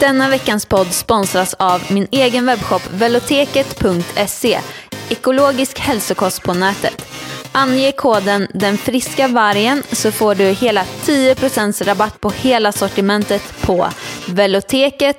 [0.00, 4.60] Denna veckans podd sponsras av min egen webbshop veloteket.se.
[5.08, 7.06] Ekologisk hälsokost på nätet.
[7.52, 13.88] Ange koden den friska vargen så får du hela 10% rabatt på hela sortimentet på
[14.28, 15.18] veloteket.se.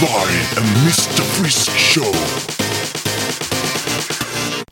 [0.00, 2.14] Varg and Mr Frisk Show.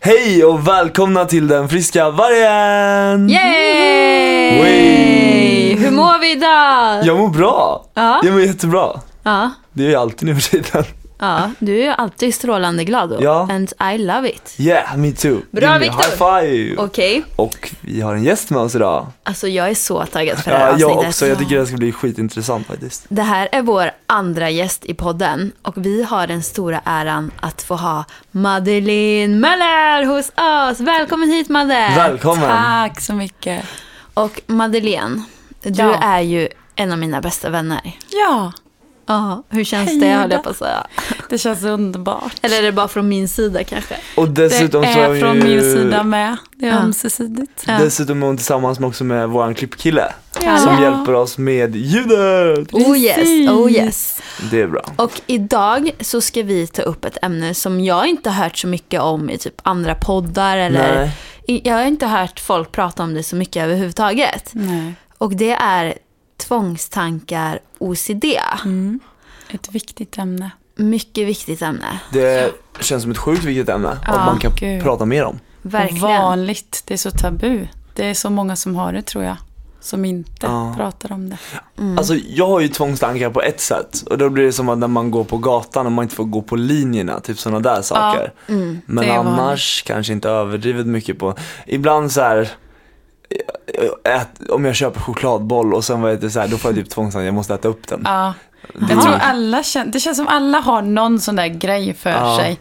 [0.00, 3.28] Hej och välkomna till den friska vargen!
[3.30, 4.62] Yay!
[4.62, 5.74] Wey!
[5.76, 7.04] Hur mår vi idag?
[7.04, 7.84] Jag mår bra.
[7.94, 8.20] Ja.
[8.24, 9.00] Jag mår jättebra.
[9.22, 10.84] Ja, Det är jag alltid nu för tiden.
[11.20, 13.16] Ja, du är ju alltid strålande glad då.
[13.20, 13.48] Ja.
[13.50, 14.54] And I love it.
[14.58, 15.38] Yeah, me too.
[15.50, 16.02] Bra, Give me Viktor.
[16.02, 16.76] High five.
[16.78, 19.06] Okej, Och vi har en gäst med oss idag.
[19.22, 21.08] alltså jag är så taggad för det här Ja, jag avsnittet.
[21.08, 21.26] också.
[21.26, 23.04] Jag tycker det ska bli skitintressant faktiskt.
[23.08, 27.62] Det här är vår andra gäst i podden och vi har den stora äran att
[27.62, 30.80] få ha Madeleine Möller hos oss.
[30.80, 31.92] Välkommen hit Madde!
[31.96, 32.48] Välkommen.
[32.50, 33.64] Tack så mycket.
[34.14, 35.22] Och Madeleine,
[35.62, 35.94] du Ja.
[36.02, 37.80] är ju en av mina bästa vänner.
[38.10, 38.52] Ja,
[39.10, 40.86] Ja, hur känns Hej, det höll jag på att säga.
[41.28, 42.34] det känns underbart.
[42.42, 43.94] Eller är det bara från min sida kanske?
[44.16, 45.42] Och dessutom det så är är från ju...
[45.44, 46.36] min sida med.
[46.56, 46.76] Det är Ja.
[46.78, 47.64] ömsesidigt.
[47.66, 47.78] Ja.
[47.78, 50.12] Dessutom är hon tillsammans med också med våran klippkille.
[50.44, 50.58] Ja.
[50.58, 52.72] Som hjälper oss med ljudet.
[52.72, 54.22] Oh yes, oh yes.
[54.50, 54.82] Det är bra.
[54.96, 58.66] Och idag så ska vi ta upp ett ämne som jag inte har hört så
[58.66, 61.10] mycket om i typ andra poddar eller
[61.46, 61.60] Nej.
[61.64, 64.50] jag har inte hört folk prata om det så mycket överhuvudtaget.
[64.52, 64.94] Nej.
[65.18, 65.94] Och det är
[66.50, 68.24] tvångstankar OCD.
[68.64, 69.00] Mm.
[69.50, 70.50] Ett viktigt ämne.
[70.76, 72.00] Mycket viktigt ämne.
[72.12, 73.98] Det känns som ett sjukt viktigt ämne.
[74.06, 74.82] Ja, man kan gud.
[74.82, 75.38] prata mer om.
[75.62, 76.04] Verkligen.
[76.04, 76.82] Och vanligt.
[76.86, 77.66] Det är så tabu.
[77.94, 79.36] Det är så många som har det tror jag.
[79.80, 80.74] Som inte Ja.
[80.76, 81.38] pratar om det.
[81.78, 81.98] Mm.
[81.98, 84.88] Alltså jag har ju tvångstankar på ett sätt och då blir det som att när
[84.88, 88.32] man går på gatan och man inte får gå på linjerna, typ sådana där saker.
[88.48, 88.80] Mm.
[88.86, 91.34] Men annars kanske inte överdrivet mycket på,
[91.66, 92.50] ibland så här.
[94.04, 96.78] Ät, om jag köper chokladboll och sen vad heter det så här, då får jag
[96.78, 98.02] typ tvångstankar, jag måste äta upp den.
[98.04, 98.34] Ja.
[98.74, 102.10] Det- Jag tror alla känner, det känns som alla har någon sån där grej för
[102.10, 102.36] Ja.
[102.40, 102.58] sig.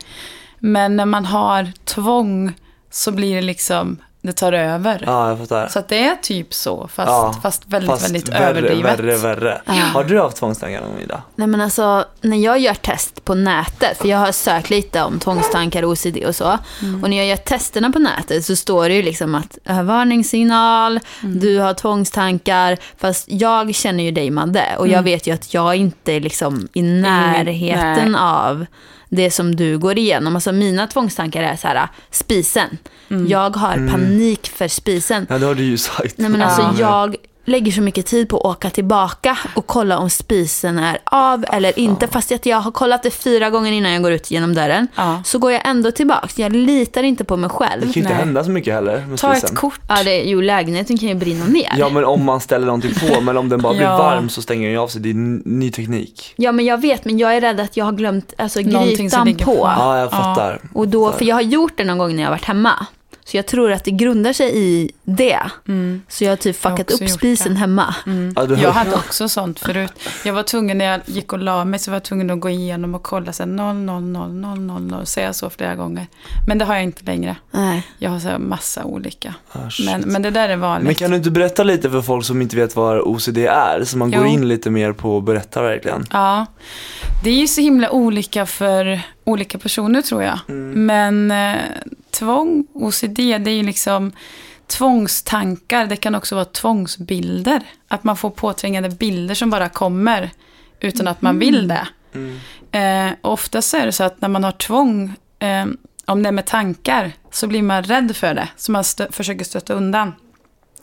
[0.60, 2.54] Men när man har tvång
[2.92, 5.04] så blir det liksom, det tar över.
[5.06, 5.68] Ja, jag fattar.
[5.68, 9.00] Så att det är typ så, fast, Ja, fast väldigt, Fast väldigt värre, överdrivet.
[9.00, 9.62] värre, värre.
[9.94, 11.22] Har du haft tvångstankar någon gång Ida?
[11.36, 15.20] Nej men alltså, när jag gör test på nätet, för jag har sökt lite om
[15.20, 16.58] tvångstankar, OCD och så.
[17.04, 21.60] Och när jag gör testerna på nätet så står det ju liksom att varningssignal, du
[21.60, 22.78] har tvångstankar.
[22.98, 26.68] Fast jag känner ju dig Madde och jag vet ju att jag inte är liksom
[26.74, 28.22] i närheten nej.
[28.22, 28.66] av
[29.10, 30.36] det som du går igenom.
[30.36, 32.78] Alltså mina tvångstankar är så här, spisen.
[33.28, 35.26] Jag har panik för spisen.
[35.30, 36.18] Ja, det har du ju sagt.
[36.18, 36.74] Nej men alltså Ja.
[36.80, 41.46] jag lägger så mycket tid på att åka tillbaka och kolla om spisen är av
[41.54, 42.08] eller inte.
[42.08, 44.88] Fast att jag har kollat det fyra gånger innan jag går ut genom dörren.
[44.96, 45.22] Ja.
[45.26, 46.28] Så går jag ändå tillbaka.
[46.36, 47.82] Jag litar inte på mig Det själv.
[47.82, 48.20] kan ju inte Nej.
[48.20, 49.50] hända så mycket heller med Ta spisen.
[49.50, 49.80] ett kort.
[49.88, 51.74] Ja, det, jo, lägenheten kan ju brinna ner.
[51.78, 53.98] Ja men om man ställer någonting på, men om den bara blir Ja.
[53.98, 55.02] varm så stänger den ju av sig.
[55.02, 56.34] Det är n- ny teknik.
[56.36, 59.04] Ja, men jag vet, men jag är rädd att jag har glömt alltså, Någonting som
[59.06, 59.56] grytan ligger på.
[59.56, 59.72] på.
[59.78, 60.60] Ja, jag fattar.
[60.74, 62.86] Och då, för jag har gjort det någon gång när jag har varit hemma.
[63.32, 65.40] Så jag tror att det grundar sig i det.
[66.08, 67.60] Så jag har typ fuckat upp spisen det.
[67.60, 67.96] hemma.
[68.36, 69.94] Ja, du Jag hade också sånt förut.
[70.26, 72.50] Jag var tvungen, när jag gick och la mig, så var jag tvungen att gå
[72.50, 76.08] igenom och kolla så här 0, 0, 0, 0, 0, 0, säga så flera gånger.
[76.48, 77.36] Men det har jag inte längre.
[77.52, 77.88] Nej.
[77.98, 79.36] Jag har så här massa olika.
[79.52, 79.60] Ah.
[79.86, 80.86] Men, men det där är vanligt.
[80.86, 83.84] Men kan du inte berätta lite för folk som inte vet vad OCD är?
[83.84, 84.34] Så man går Jo.
[84.34, 86.06] in lite mer på och berättar verkligen.
[86.12, 86.46] Ja,
[87.24, 90.40] det är ju så himla olika för olika personer tror jag.
[90.48, 90.86] Mm.
[90.86, 91.62] Men eh,
[92.12, 94.12] tvång, OCD, det är ju liksom
[94.68, 95.86] tvångstankar.
[95.86, 97.62] Det kan också vara tvångsbilder.
[97.88, 100.30] Att man får påtvingade bilder som bara kommer
[100.80, 101.88] utan att man vill det.
[102.14, 102.40] Mm.
[102.72, 105.66] Eh, oftast är det så att när man har tvång, eh,
[106.06, 108.48] om det är med tankar, så blir man rädd för det.
[108.58, 110.14] Så man stö- försöker stötta undan.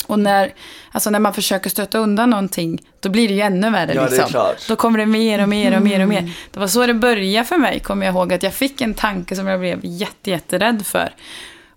[0.06, 0.54] Och när,
[0.92, 3.94] alltså när man försöker stötta undan någonting, då blir det ju ännu värre.
[3.94, 4.28] Ja, det är liksom.
[4.30, 4.68] klart.
[4.68, 6.32] Då kommer det mer och mer och mer och mer.
[6.50, 8.32] Det var så det började för mig, kommer jag ihåg.
[8.32, 11.14] Att jag fick en tanke som jag blev jätte, jätterädd för.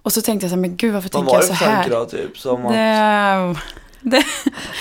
[0.01, 1.55] Och så tänkte jag så här, men gud varför Vad tänker var jag det så
[1.55, 1.75] för här?
[1.75, 2.37] tanke då typ?
[2.37, 3.55] Som att, Det,
[4.01, 4.23] det,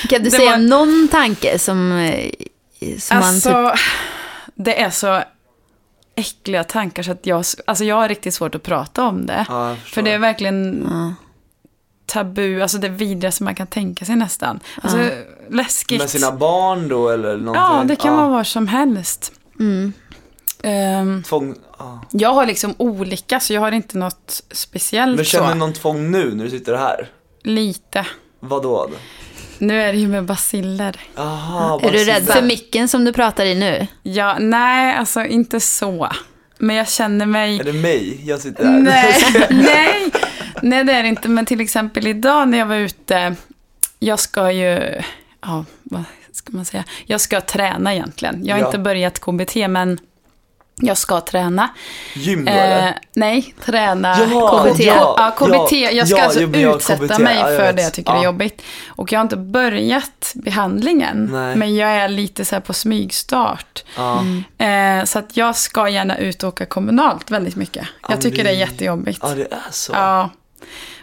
[0.09, 2.31] Kan du Det säga var- någon tanke som, eh,
[2.99, 3.53] som man typ...
[3.55, 3.73] alltså,
[4.55, 5.23] det är så
[6.15, 9.47] äckliga tankar så att jag, alltså jag har riktigt svårt att prata om det.
[9.49, 9.77] ja.
[9.85, 11.15] För det är verkligen Ja.
[12.09, 14.61] Tabu, alltså det vidrigaste man kan tänka sig nästan.
[14.83, 14.99] Alltså
[15.51, 16.01] läskigt.
[16.01, 17.55] Med sina barn då eller någonting?
[17.55, 19.33] ja, det kan vara var som helst.
[19.61, 19.93] Mm.
[20.63, 22.01] Ehm, Tvång, ja.
[22.11, 26.11] jag har liksom olika, så jag har inte något speciellt Men känner du någon tvång
[26.11, 27.11] nu när du sitter här?
[27.43, 28.07] Lite.
[28.41, 28.91] Vadå?
[29.59, 31.01] Nu är det ju med basiller.
[31.17, 33.87] Aha, Är du rädd för micken som du pratar i nu?
[34.03, 36.09] Ja, nej, alltså inte så.
[36.59, 37.61] Men jag känner mig...
[37.61, 38.21] Är det mig?
[38.25, 38.79] Jag sitter här.
[38.79, 39.15] Nej,
[39.51, 40.11] nej,
[40.63, 41.29] nej det är det inte.
[41.29, 43.35] Men till exempel idag när jag var ute,
[43.99, 45.03] jag ska ju,
[45.43, 46.85] ja, vad ska man säga?
[47.07, 48.45] Jag ska träna egentligen.
[48.45, 48.67] Jag har Ja.
[48.67, 49.99] inte börjat KBT, men
[50.81, 51.69] jag ska träna.
[52.15, 54.85] Gym Eh, nej, träna Jaha, KBT.
[54.85, 55.73] ja, Ja, KBT.
[55.77, 57.77] ja, jag ska ja, alltså jag utsätta KBT, mig ja, jag för vet.
[57.77, 58.25] det jag tycker är Ja.
[58.25, 58.63] jobbigt.
[58.89, 61.57] Och jag har inte börjat behandlingen, Nej.
[61.57, 63.85] men jag är lite så här på smygstart.
[63.97, 64.25] Ja.
[64.67, 67.87] Eh, så att jag ska gärna ut och åka kommunalt väldigt mycket.
[68.03, 69.19] Ja, Jag tycker det är jättejobbigt.
[69.23, 69.93] ja, det är så.
[69.93, 70.31] Ja.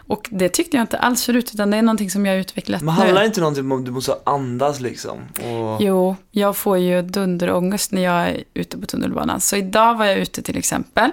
[0.08, 2.82] Och det tyckte jag inte alls förut, utan det är någonting som jag har utvecklat
[2.82, 3.28] Men handlar nu.
[3.28, 5.18] inte någonting om att du måste andas liksom?
[5.36, 5.82] Och...
[5.82, 9.42] Jo, jag får ju dunderångest när jag är ute på tunnelbanan.
[9.42, 11.12] Så idag var jag ute till exempel.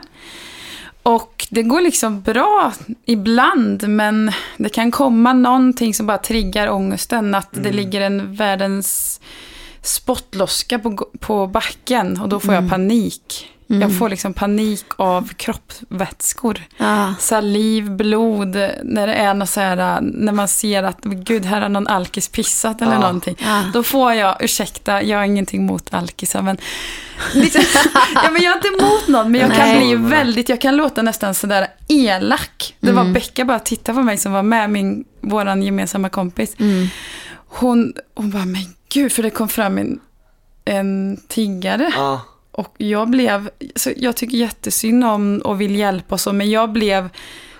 [1.03, 2.73] Och det går liksom bra
[3.05, 7.35] ibland, men det kan komma någonting som bara triggar ångesten.
[7.35, 7.63] Att Mm.
[7.65, 9.21] det ligger en världens
[9.83, 13.49] spottloska på, på backen och då får jag panik.
[13.81, 16.63] Jag får liksom panik av kroppsvätskor.
[16.77, 17.15] Ja.
[17.21, 18.55] Saliv, blod,
[18.85, 22.29] när det är något så här, när man ser att gud, här har någon alkis
[22.29, 22.99] pissat eller Ja.
[23.01, 23.37] någonting.
[23.39, 23.63] Ja.
[23.73, 26.57] Då får jag, ursäkta, jag har ingenting mot alkisar, men,
[27.35, 27.59] lite,
[28.15, 29.79] ja, men jag är inte emot någon, men jag kan Nej.
[29.79, 32.75] bli väldigt, jag kan låta nästan sådär elak.
[32.81, 36.57] Det var Becka bara titta på mig som var med, min, våran gemensamma kompis.
[36.59, 36.87] Mm.
[37.49, 40.01] Hon, hon bara, men gud, för det kom fram en,
[40.65, 41.93] en tiggare.
[42.53, 46.73] Och jag blev, så jag tycker jättesynd om och vill hjälpa och så, men jag
[46.73, 47.09] blev,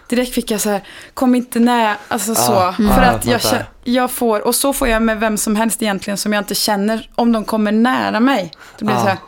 [0.09, 0.83] direkt fick jag så här,
[1.15, 2.53] kom inte nära, alltså så.
[2.53, 3.41] Ja, För ja, att jag
[3.85, 7.11] jag, får, och så får jag med vem som helst egentligen som jag inte känner,
[7.15, 8.53] om de kommer nära mig.
[8.79, 9.05] Då blir det Ja.
[9.05, 9.19] så här,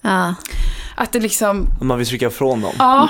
[0.00, 0.34] Ja.
[0.96, 2.72] att det liksom, Om man vill trycka ifrån dem.
[2.78, 3.08] ja,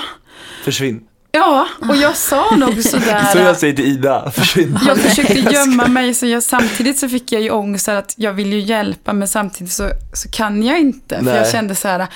[0.63, 1.03] Försvinn.
[1.33, 3.25] Ja, och jag sa nog sådär.
[3.31, 4.79] Så jag säger till Ida, försvinn.
[4.87, 8.53] Jag försökte gömma mig, så jag, samtidigt så fick jag ju ångest att jag vill
[8.53, 11.15] ju hjälpa, men samtidigt så, så kan jag inte.
[11.17, 11.35] För Nej.
[11.35, 12.07] jag kände så här,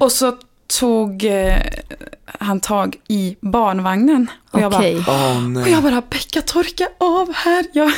[0.00, 0.32] och så
[0.80, 1.56] tog eh,
[2.38, 4.26] han tag i barnvagnen.
[4.50, 5.72] Och jag bara, och nej.
[5.72, 7.64] jag bara, Pekka torka av här.
[7.72, 7.92] Jag,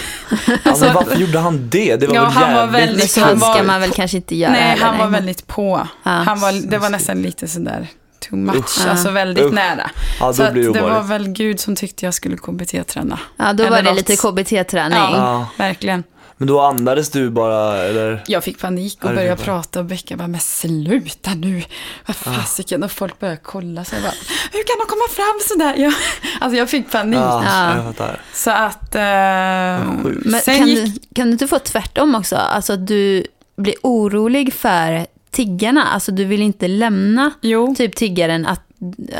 [0.64, 1.96] Ja, men varför gjorde han det?
[1.96, 2.80] Det var Ja, väl han var jävligt...
[2.80, 5.46] väldigt- Men så Han var- ska man väl kanske inte göra nej, han var väldigt
[5.46, 5.88] på.
[6.02, 6.10] Ja.
[6.10, 7.88] Han var, det var nästan lite sådär
[8.28, 8.86] too much, Usch.
[8.86, 9.52] alltså väldigt Usch.
[9.52, 9.90] nära.
[10.20, 13.18] Ja, så det det var väl Gud som tyckte jag skulle KBT-träna.
[13.36, 13.96] Ja, då Eller var det något.
[14.08, 14.98] lite KBT-träning.
[14.98, 15.16] Ja.
[15.16, 15.46] Ja.
[15.64, 16.04] Verkligen.
[16.36, 18.22] Men då andades du bara, eller?
[18.26, 19.38] Jag fick panik och började jag.
[19.38, 21.62] prata och Becka bara, men sluta nu.
[22.06, 22.82] Vad fasiken.
[22.82, 24.00] Och folk började kolla sig.
[24.02, 24.12] Bara,
[24.52, 25.74] Hur kan de komma fram sådär?
[25.84, 25.92] Jag,
[26.40, 27.18] alltså jag fick panik.
[27.18, 27.92] Ja, Ja.
[27.98, 28.08] jag.
[28.34, 28.94] Så att...
[28.94, 29.00] Eh.
[29.00, 32.36] Men kan, gick, du, kan du inte få tvärtom också?
[32.36, 35.84] Alltså att du blir orolig för tiggarna.
[35.84, 37.74] Alltså du vill inte lämna Jo.
[37.78, 38.46] typ tiggaren.
[38.46, 38.60] Att,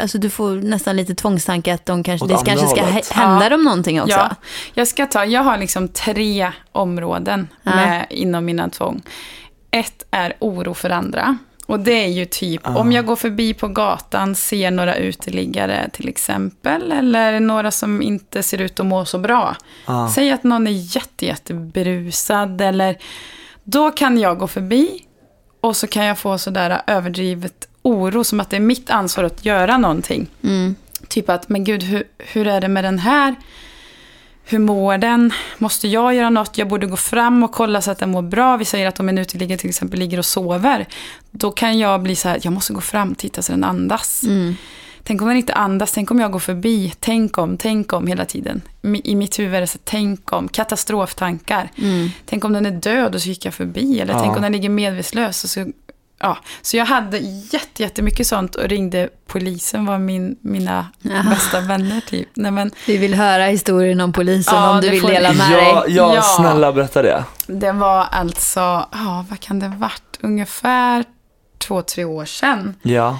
[0.02, 3.10] alltså du får nästan lite tvångstanke att de kanske, det kanske ska hållet.
[3.10, 3.48] hä- hända Ja.
[3.50, 4.16] dem någonting också.
[4.18, 4.34] Ja,
[4.74, 7.74] jag ska ta, jag har liksom tre områden Ja.
[7.74, 9.02] med, inom mina tvång.
[9.70, 11.38] Ett är oro för andra.
[11.66, 16.08] Och det är ju typ, om jag går förbi på gatan, ser några uteliggare till
[16.08, 19.56] exempel, eller några som inte ser ut att må så bra.
[19.86, 20.10] Ja.
[20.14, 22.96] Säg att någon är jätte, jätte berusad, eller
[23.64, 25.03] då kan jag gå förbi
[25.64, 29.44] och så kan jag få sådär överdrivet oro, som att det är mitt ansvar att
[29.44, 30.26] göra någonting.
[30.42, 30.74] Mm.
[31.08, 33.34] Typ att, men gud, hur, hur är det med den här?
[34.44, 35.32] Hur mår den?
[35.58, 36.58] Måste jag göra något?
[36.58, 38.56] Jag borde gå fram och kolla så att den mår bra.
[38.56, 40.86] Vi säger att om en uteliggare till exempel ligger och sover.
[41.30, 44.22] Då kan jag bli så här, jag måste gå fram och titta så den andas.
[44.22, 44.56] Mm.
[45.06, 46.92] Tänk om den inte andas, tänk om jag går förbi.
[47.00, 48.62] Tänk om, tänk om hela tiden.
[49.04, 51.70] I mitt huvud är det så tänk om, katastroftankar.
[51.78, 52.08] Mm.
[52.26, 54.00] Tänk om den är död och så gick jag förbi.
[54.00, 54.20] Eller Ja.
[54.20, 55.44] tänk om den ligger medvetslös.
[55.44, 55.66] Och så,
[56.20, 56.38] ja.
[56.62, 57.18] så jag hade
[57.52, 61.22] jätte, jättemycket sånt och ringde polisen var min, mina Jaha.
[61.30, 62.28] bästa vänner typ.
[62.34, 65.46] Nej, men Vi vill höra historien om polisen Ja, om du vill får dela med
[65.52, 65.94] Ja, dig.
[65.96, 66.22] ja, Ja.
[66.22, 67.24] snälla berätta det.
[67.46, 68.60] det var alltså,
[68.92, 70.18] ja vad kan det ha varit?
[70.20, 71.04] Ungefär
[71.58, 72.74] två, tre år sedan.
[72.82, 73.18] Ja.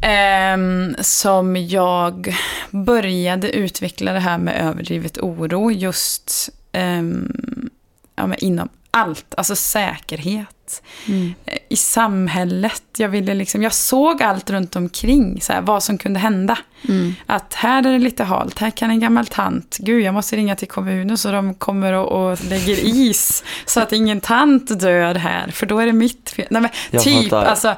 [0.00, 2.36] Ehm, som jag
[2.70, 7.70] började utveckla det här med överdrivet oro just ehm,
[8.16, 10.82] ja, inom allt, alltså säkerhet.
[11.08, 11.34] Mm.
[11.68, 16.20] I samhället, jag ville liksom, jag såg allt runt omkring, så här, vad som kunde
[16.20, 16.58] hända.
[16.88, 17.14] Mm.
[17.26, 20.56] Att här är det lite halt, här kan en gammal tant, gud jag måste ringa
[20.56, 25.50] till kommunen så de kommer och, och lägger is så att ingen tant dör här,
[25.50, 26.46] för då är det mitt fel.
[26.50, 27.74] Nej, men typ, alltså,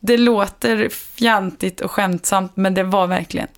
[0.00, 3.48] det låter fjantigt och skämtsamt, men det var verkligen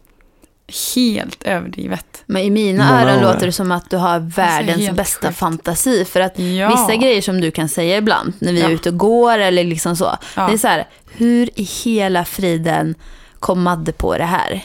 [0.95, 2.23] helt överdrivet.
[2.27, 5.39] Men i mina Många öron låter det som att du har världens helt bästa sjukt.
[5.39, 6.05] fantasi.
[6.05, 6.69] För att Ja.
[6.69, 8.71] vissa grejer som du kan säga ibland när vi är Ja.
[8.75, 10.17] ute och går eller liksom så.
[10.37, 10.47] Ja.
[10.47, 12.95] Det är så här, hur i hela friden
[13.39, 14.61] kom Madde på det här?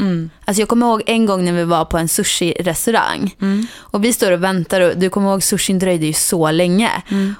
[0.45, 3.35] Alltså jag kommer ihåg en gång när vi var på en sushi-restaurang.
[3.75, 6.91] Och vi står och väntar och du kommer ihåg sushin dröjde ju så länge.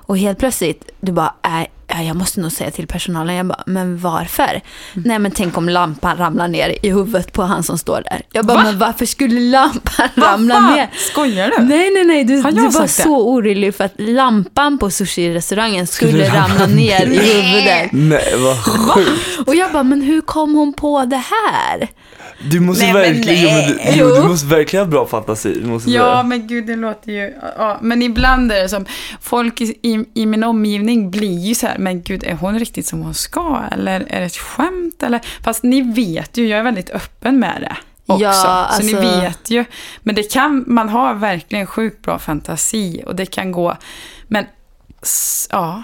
[0.06, 3.36] Och helt plötsligt, du bara, äh, ja, jag måste nog säga till personalen.
[3.36, 4.62] Jag bara, men varför?
[4.94, 8.22] Nej men tänk om lampan ramlar ner i huvudet på han som står där.
[8.32, 8.64] Jag bara, Va?
[8.64, 10.74] men varför skulle lampan ramla Vad fan?
[10.76, 10.90] ner?
[11.12, 11.64] Skojar du?
[11.64, 12.24] Nej, nej, nej.
[12.24, 13.04] Du, du var sagt det?
[13.04, 17.90] så orolig för att lampan på sushi-restaurangen skulle ramla ramla ner i huvudet.
[17.92, 19.48] Nej, vad sjukt.
[19.48, 21.88] Och jag bara, men hur kom hon på det här?
[22.42, 23.96] Du måste Nej, verkligen, men du, nej.
[23.98, 24.28] jo, du Jo.
[24.28, 25.60] måste verkligen ha bra fantasi.
[25.62, 26.24] Du måste Ja, säga.
[26.24, 27.34] men gud, det låter ju...
[27.58, 28.86] Ja, men ibland är det som...
[29.22, 33.02] Folk i, i, min omgivning blir ju så här, men gud, är hon riktigt som
[33.02, 33.62] hon ska?
[33.72, 35.04] Eller är det ett skämt?
[35.04, 37.78] Eller, fast ni vet ju, jag är väldigt öppen med det
[38.14, 38.24] också.
[38.24, 39.66] Ja, Så ni alltså- vet ju.
[40.00, 43.78] Men det kan, man har verkligen sjukt bra fantasi och det kan gå...
[44.28, 44.46] Men,
[45.02, 45.84] s- ja.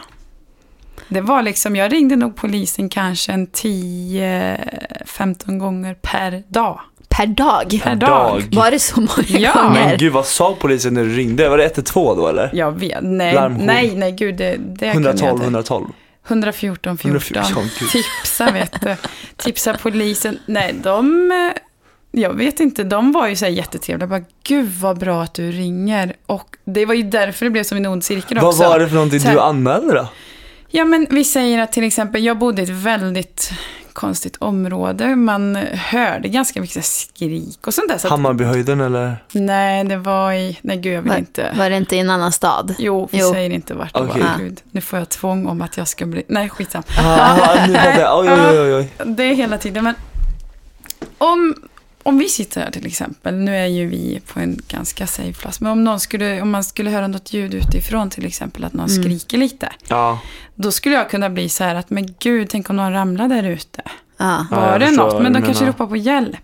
[1.08, 6.80] Det var liksom, jag ringde nog polisen kanske en 10-15 gånger per dag.
[7.10, 7.80] Per dag?
[7.84, 8.44] Per dag.
[8.52, 9.54] Var det så många Ja.
[9.54, 9.88] gånger?
[9.88, 11.50] Men gud, vad sa polisen när du ringde?
[11.50, 12.50] Var det 112 då eller?
[12.54, 13.66] Jag vet, nej, Larmjour.
[13.66, 15.44] nej, nej, gud, det, det kunde jag 112, inte.
[15.44, 15.86] 112.
[16.28, 17.12] 114, 14.
[17.12, 17.90] 114, gud.
[17.90, 18.96] Tipsa, vet du.
[19.38, 20.40] Tipsa polisen.
[20.46, 21.32] Nej, de...
[22.16, 24.08] Jag vet inte, de var ju så här jättetrevliga.
[24.08, 26.16] Bara, Gud vad bra att du ringer.
[26.26, 28.64] Och det var ju därför det blev som en ond cirkel Vad också.
[28.64, 30.08] var det för någonting här- du anmälde då?
[30.76, 33.52] Ja, men vi säger att till exempel, jag bodde i ett väldigt
[33.94, 35.16] konstigt område.
[35.16, 37.98] Man hörde ganska mycket skrik och sånt där.
[37.98, 39.24] Så Hammarbyhöjden eller?
[39.32, 40.60] nej, det var i...
[40.62, 41.54] Nej, gud, jag vill Var, inte...
[41.58, 42.76] var det inte i en annan stad?
[42.78, 43.32] Jo, vi Jo.
[43.32, 44.22] säger inte vart det Okej.
[44.22, 44.38] var.
[44.40, 46.24] Gud, nu får jag tvång om att jag ska bli...
[46.28, 46.84] Nej, skitsam.
[46.98, 49.06] Ah, nu var det, oj, oj, oj, oj.
[49.16, 49.96] Det är hela tiden, men
[51.18, 51.56] om,
[52.04, 55.62] om vi sitter här till exempel, nu är ju vi på en ganska safe plats,
[55.62, 58.90] men om, någon skulle, om man skulle höra något ljud utifrån till exempel, att någon
[58.90, 59.04] Mm.
[59.04, 60.20] skriker lite, Ja,
[60.56, 63.44] då skulle jag kunna bli så här att, men gud, tänk om någon ramlar där
[63.44, 63.82] ute.
[64.18, 64.46] Ja.
[64.52, 65.14] Var det något?
[65.14, 65.74] vad Men de kanske menar.
[65.74, 66.38] ropar på hjälp.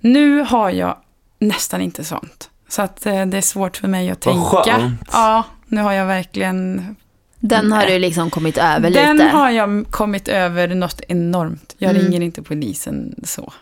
[0.00, 0.96] Nu har jag
[1.38, 2.50] nästan inte sånt.
[2.68, 4.78] Så att eh, det är svårt för mig att Vad tänka.
[4.78, 5.00] skönt.
[5.12, 6.96] Ja, nu har jag verkligen
[7.38, 9.28] Den har du liksom kommit över Den lite.
[9.28, 11.74] har jag kommit över något enormt.
[11.78, 12.02] Jag Mm.
[12.02, 13.52] ringer inte polisen så.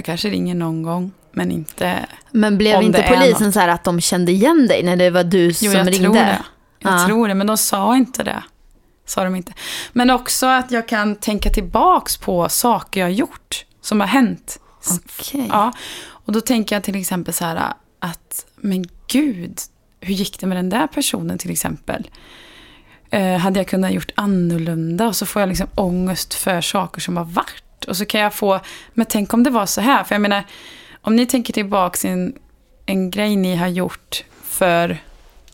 [0.00, 2.06] Jag kanske ringer någon gång, men inte...
[2.30, 5.46] Men blev inte polisen så här att de kände igen dig när det var du
[5.46, 5.98] Jo, som jag ringde?
[6.04, 6.42] tror det.
[6.78, 7.06] Jag Ja.
[7.06, 8.42] tror det, men de sa inte det.
[9.06, 9.52] Sa de inte.
[9.92, 14.60] Men också att jag kan tänka tillbaks på saker jag har gjort, som har hänt.
[14.90, 15.46] Okej.
[15.48, 15.72] Ja,
[16.08, 19.58] och då tänker jag till exempel så här att, men gud,
[20.00, 22.10] hur gick det med den där personen till exempel?
[23.10, 25.06] Eh, hade jag kunnat gjort annorlunda?
[25.06, 27.62] Och så får jag liksom ångest för saker som har varit.
[27.84, 28.60] Och så kan jag få,
[28.94, 30.04] men tänk om det var så här.
[30.04, 30.44] För jag menar,
[31.00, 32.34] om ni tänker tillbaka en,
[32.86, 34.98] en grej ni har gjort för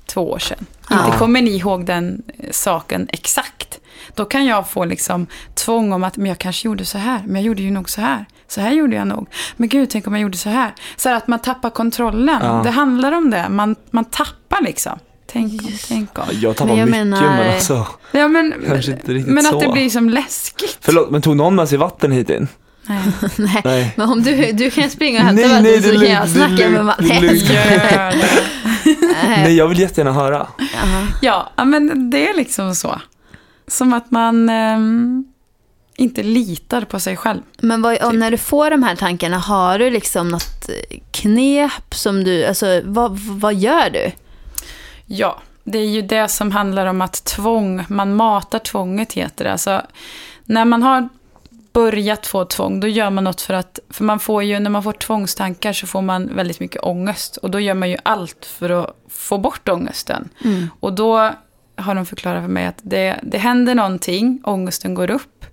[0.07, 0.67] två år sedan.
[0.91, 1.07] Ja.
[1.07, 3.81] Inte kommer ni ihåg den eh, saken exakt.
[4.15, 7.37] Då kan jag få liksom tvång om att men jag kanske gjorde så här, men
[7.37, 8.25] jag gjorde ju nog så här.
[8.49, 9.29] Så här gjorde jag nog.
[9.57, 10.75] Men gud, tänk om jag gjorde så här.
[10.97, 12.41] Så här att man tappar kontrollen.
[12.43, 12.61] Ja.
[12.65, 13.49] Det handlar om det.
[13.49, 14.99] Man, man tappar liksom.
[15.27, 16.25] Tänk om, tänk om.
[16.33, 17.87] Jag tappar Men jag mycket menar- men alltså.
[18.13, 19.61] Ja, men, Kanske inte riktigt men att så.
[19.61, 20.79] det blir som läskigt.
[20.81, 22.49] Förlåt, men tog någon med sig vatten hit in?
[22.89, 23.03] Nej.
[23.37, 23.61] Nej.
[23.65, 23.93] Nej.
[23.97, 26.71] Men om du, du kan springa och hämta Nej, vatten nej, så kan jag snacka
[26.71, 27.03] med Matte.
[27.05, 28.17] är
[29.43, 30.47] Nej, jag vill jättegärna höra.
[30.59, 31.07] Jaha.
[31.23, 33.01] Ja, ja, men det är liksom så.
[33.69, 35.25] Som att man ehm,
[35.97, 37.41] inte litar på sig själv.
[37.61, 38.13] Men vad, Typ.
[38.13, 40.71] när du får de här tankarna, har du liksom något
[41.11, 44.13] knep som du, alltså vad, vad gör du?
[45.07, 49.53] Ja, det är ju det som handlar om att tvång, man matar tvånget heter det.
[49.53, 49.83] Alltså,
[50.45, 51.09] när man har
[51.73, 54.83] börjat få tvång, då gör man något för att, för man får ju, när man
[54.83, 57.37] får tvångstankar så får man väldigt mycket ångest.
[57.37, 60.29] Och då gör man ju allt för att få bort ångesten.
[60.81, 61.31] Och då
[61.77, 65.47] har de förklarat för mig att det, det händer någonting, ångesten går upp.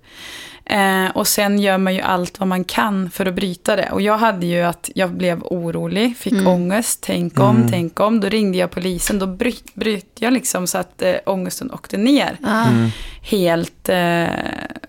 [0.66, 3.88] Eh, och sen gör man ju allt vad man kan för att bryta det.
[3.92, 8.20] Och jag hade ju att jag blev orolig, fick ångest, tänk om, tänk om.
[8.20, 12.38] Då ringde jag polisen, då bryt, bryt jag liksom så att eh, ångesten åkte ner.
[12.44, 12.66] Ah.
[13.22, 14.26] Helt, eh,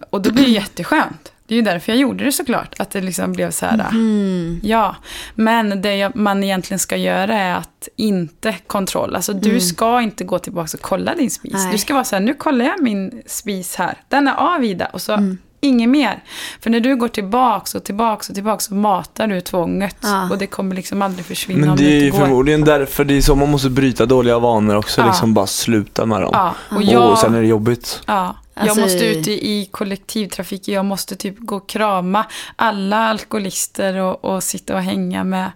[0.10, 1.32] och då blir det jätteskönt.
[1.48, 3.90] Det är ju därför jag gjorde det såklart, att det liksom blev så här.
[3.92, 4.60] Mm.
[4.64, 4.96] Ja,
[5.36, 9.16] men det man egentligen ska göra är att inte kontroll.
[9.16, 11.54] Alltså du ska inte gå tillbaka och kolla din spis.
[11.54, 11.72] Nej.
[11.72, 13.98] Du ska vara så här, nu kollar jag min spis här.
[14.10, 15.36] Den är av Ida och så
[15.66, 16.24] inget mer.
[16.62, 19.98] För när du går tillbaks och tillbaks och tillbaks så matar du tvånget.
[20.02, 20.30] Ja.
[20.32, 23.22] Och det kommer liksom aldrig försvinna Men om det är ju förmodligen därför det är
[23.22, 25.08] så man måste bryta dåliga vanor också, Ja.
[25.08, 26.30] liksom bara sluta med dem.
[26.34, 28.02] Ja, och Och, jag, sen är det jobbigt.
[28.06, 30.68] ja, Alltså- jag måste ut i, i kollektivtrafik.
[30.68, 35.52] Jag måste typ gå och krama alla alkoholister och, och sitta och hänga med,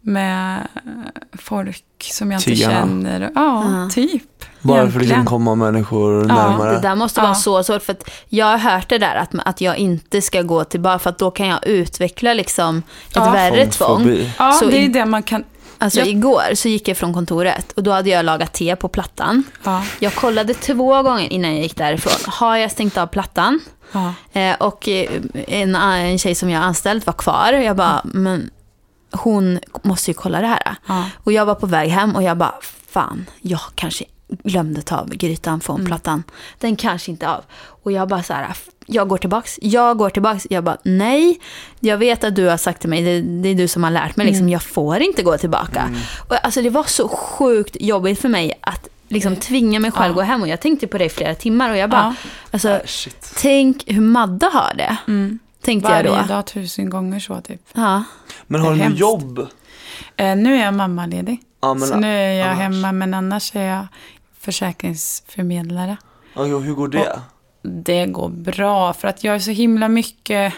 [0.00, 0.68] med
[1.38, 2.74] folk som jag inte Tiggarna.
[2.74, 3.30] känner.
[3.34, 3.90] Ja, Ja.
[3.90, 4.44] typ.
[4.62, 6.72] Bara för att liksom komma människor Ja, närmare.
[6.74, 7.24] Det där måste Ja.
[7.24, 10.42] vara så svårt för att jag har hört det där att, att jag inte ska
[10.42, 13.30] gå tillbaka för att då kan jag utveckla liksom ett Ja.
[13.30, 14.32] värre tvång.
[14.38, 15.44] Ja, Så det är det man kan...
[15.80, 16.06] Alltså Ja.
[16.06, 19.42] igår så gick jag från kontoret och då hade jag lagat te på plattan.
[19.64, 22.32] Ja, Jag kollade två gånger innan jag gick därifrån.
[22.34, 23.60] Har jag stängt av plattan?
[23.92, 24.12] ja.
[24.40, 25.10] Eh, och eh,
[25.48, 27.52] en, en tjej som jag anställt var kvar.
[27.52, 28.50] Jag bara, men
[29.12, 30.76] hon måste ju kolla det här.
[30.88, 31.04] Ja.
[31.24, 32.54] Och jag var på väg hem och jag bara,
[32.90, 36.22] fan, jag kanske glömde ta av grytan från plattan.
[36.58, 37.44] Den kanske inte av.
[37.82, 38.46] Och jag bara så här,
[38.86, 40.46] jag går tillbaks, jag går tillbaks.
[40.50, 41.40] Jag bara, nej,
[41.80, 44.16] jag vet att du har sagt till mig, det, det är du som har lärt
[44.16, 45.90] mig, liksom, jag får inte gå tillbaka.
[46.28, 50.14] Och alltså det var så sjukt jobbigt för mig att liksom tvinga mig själv Ja.
[50.14, 50.42] gå hem.
[50.42, 52.28] Och jag tänkte på det i flera timmar och jag bara, Ja.
[52.50, 53.32] alltså, Äh, Shit.
[53.36, 54.96] tänk hur Madde har det.
[55.08, 55.38] Mm.
[55.62, 56.28] Tänkte jag Varje då.
[56.34, 57.60] dag tusen gånger så typ.
[57.74, 58.02] Ja.
[58.46, 59.38] Men har Det du något jobb?
[60.16, 61.40] Eh, nu är jag mammaledig.
[61.60, 62.58] Ja, men, så nu är jag annars?
[62.58, 63.86] hemma, men annars är jag
[64.48, 65.96] försäkringsförmedlare.
[66.34, 67.20] Ja, hur går det?
[67.62, 70.52] Det går bra, för att jag är så himla mycket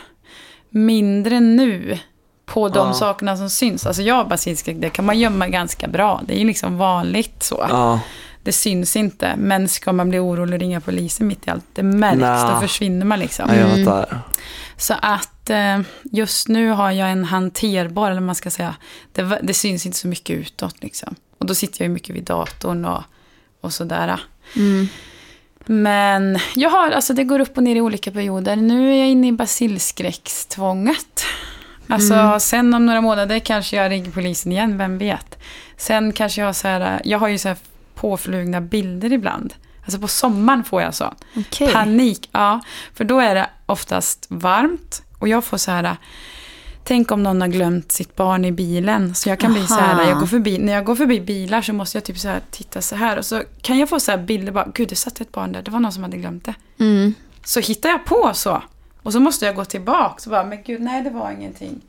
[0.71, 1.99] mindre nu
[2.47, 2.93] på de Ja.
[2.95, 3.87] sakerna som syns.
[3.87, 6.21] Alltså jag har basilskräck, det kan man gömma ganska bra.
[6.27, 7.67] Det är ju liksom vanligt så.
[7.69, 8.01] Ja.
[8.43, 11.83] Det syns inte, men ska man bli orolig och ringa polisen mitt i allt, det
[11.83, 12.51] märks, Nja.
[12.55, 13.49] då försvinner man liksom.
[13.49, 14.19] Ja, jag Mm.
[14.77, 18.77] Så att eh, just nu har jag en hanterbar, eller man ska säga,
[19.13, 21.15] det, det syns inte så mycket utåt liksom.
[21.39, 23.03] Och då sitter jag ju mycket vid datorn och,
[23.61, 24.21] och sådär.
[24.57, 24.89] Mm.
[25.67, 28.57] Men jag har, alltså det går upp och ner i olika perioder.
[28.57, 31.25] Nu är jag inne i basilskräckstvånget.
[31.89, 35.39] Alltså sen om några månader kanske jag ringer polisen igen, vem vet.
[35.77, 37.57] Sen kanske jag har så här, jag har ju så här
[37.95, 39.55] påflugna bilder ibland.
[39.85, 41.15] Alltså på sommaren får jag så.
[41.37, 41.73] Okej.
[41.73, 42.61] Panik, ja.
[42.95, 45.97] För då är det oftast varmt och jag får så här,
[46.85, 49.15] tänk om någon har glömt sitt barn i bilen.
[49.15, 50.09] Så jag kan bli så här, Aha.
[50.09, 52.83] jag går förbi, när jag går förbi bilar så måste jag typ så här titta
[52.83, 53.19] så här.
[53.19, 55.63] Och så kan jag få så här bilder, bara, gud det satt ett barn där,
[55.63, 56.55] det var någon som hade glömt det.
[56.79, 57.15] Mm.
[57.45, 58.63] Så hittar jag på så.
[59.03, 61.81] Och så måste jag gå tillbaka och bara, men gud nej det var ingenting.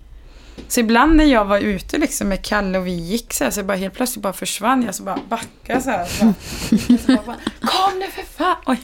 [0.67, 3.63] Så ibland när jag var ute liksom med Kalle och vi gick så här, så
[3.63, 6.05] bara helt plötsligt bara försvann jag, så bara backade så här.
[6.05, 8.55] Så bara, så bara, Kom nu för fan!
[8.65, 8.81] Oj.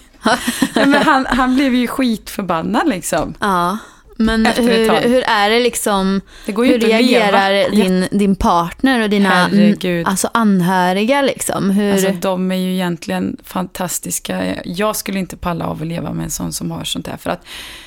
[0.76, 3.34] Men han, han blev ju skitförbannad liksom.
[3.40, 3.78] Ja.
[4.18, 10.08] Men hur, hur är det liksom, Det hur reagerar din, din partner och dina Herregud.
[10.08, 11.70] alltså anhöriga liksom?
[11.70, 14.56] Hur, Alltså de är ju egentligen fantastiska.
[14.66, 17.18] Jag skulle inte palla av att leva med en sån som har sånt här.
[17.18, 17.46] För att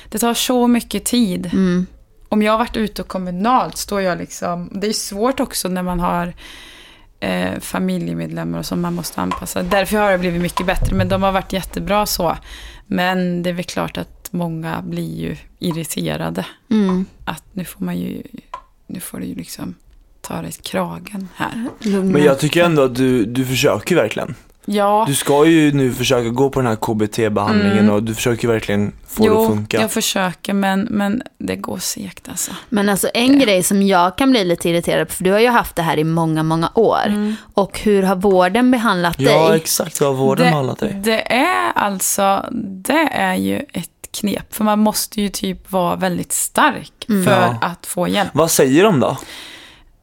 [0.09, 1.45] det tar så mycket tid.
[1.45, 1.87] mm.
[2.29, 4.69] Om jag har varit ute och kommunalt står jag liksom...
[4.81, 6.33] Det är svårt också när man har
[7.19, 9.63] eh, familjemedlemmar och som man måste anpassa.
[9.63, 10.95] Därför har det blivit mycket bättre.
[10.95, 12.37] Men de har varit jättebra så.
[12.87, 16.45] Men det är väl klart att många blir ju irriterade.
[16.71, 17.05] Mm.
[17.25, 18.21] Att nu får man ju...
[18.87, 19.75] Nu får du ju liksom
[20.21, 21.65] ta dig kragen här.
[21.79, 22.11] Lugna.
[22.13, 24.35] Men jag tycker ändå att du, du försöker verkligen.
[24.65, 27.89] Ja, Du ska ju nu försöka gå på den här KBT-behandlingen Mm.
[27.95, 29.81] och du försöker verkligen få det att funka.
[29.81, 32.51] jag försöker men, men det går segt alltså.
[32.69, 35.47] Men alltså en grej som jag kan bli lite irriterad på, för du har ju
[35.47, 37.35] haft det här i många, många år.
[37.53, 39.57] Och hur har vården behandlat Ja, dig?
[39.57, 41.01] exakt vad vården har hållit dig.
[41.03, 42.45] det är alltså,
[42.85, 44.53] det är ju ett knep.
[44.53, 47.25] För man måste ju typ vara väldigt stark Mm.
[47.25, 47.57] för Ja.
[47.61, 48.29] att få hjälp.
[48.33, 49.17] Vad säger de då?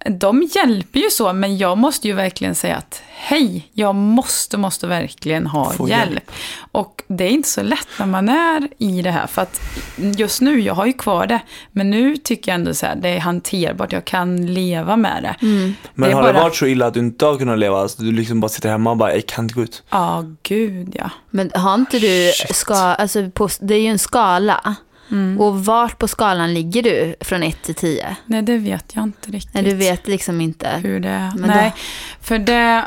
[0.08, 4.86] De hjälper ju så, men jag måste ju verkligen säga att hej, jag måste, måste
[4.86, 5.88] verkligen ha hjälp.
[5.90, 6.30] hjälp.
[6.72, 9.26] Och det är inte så lätt när man är i det här.
[9.26, 9.60] För att
[9.96, 11.40] just nu, jag har ju kvar det,
[11.72, 15.46] men nu tycker jag ändå så här, det är hanterbart, jag kan leva med det.
[15.46, 15.74] Mm.
[15.94, 17.78] Men Det är har det bara- varit så illa att du inte har kunnat leva?
[17.80, 19.82] Alltså, du liksom bara sitter hemma och bara, jag kan inte gå ut.
[19.90, 21.10] Ja, gud ja.
[21.30, 22.56] Men har inte du, Shit.
[22.56, 24.76] ska, alltså på, det är ju en skala.
[25.10, 25.40] Mm.
[25.40, 28.16] Och vart på skalan ligger du från 1 till 10?
[28.26, 29.54] Nej, det vet jag inte riktigt.
[29.54, 30.68] Nej, du vet liksom inte.
[30.68, 31.32] hur det är.
[31.36, 31.74] Men Nej,
[32.20, 32.84] för det...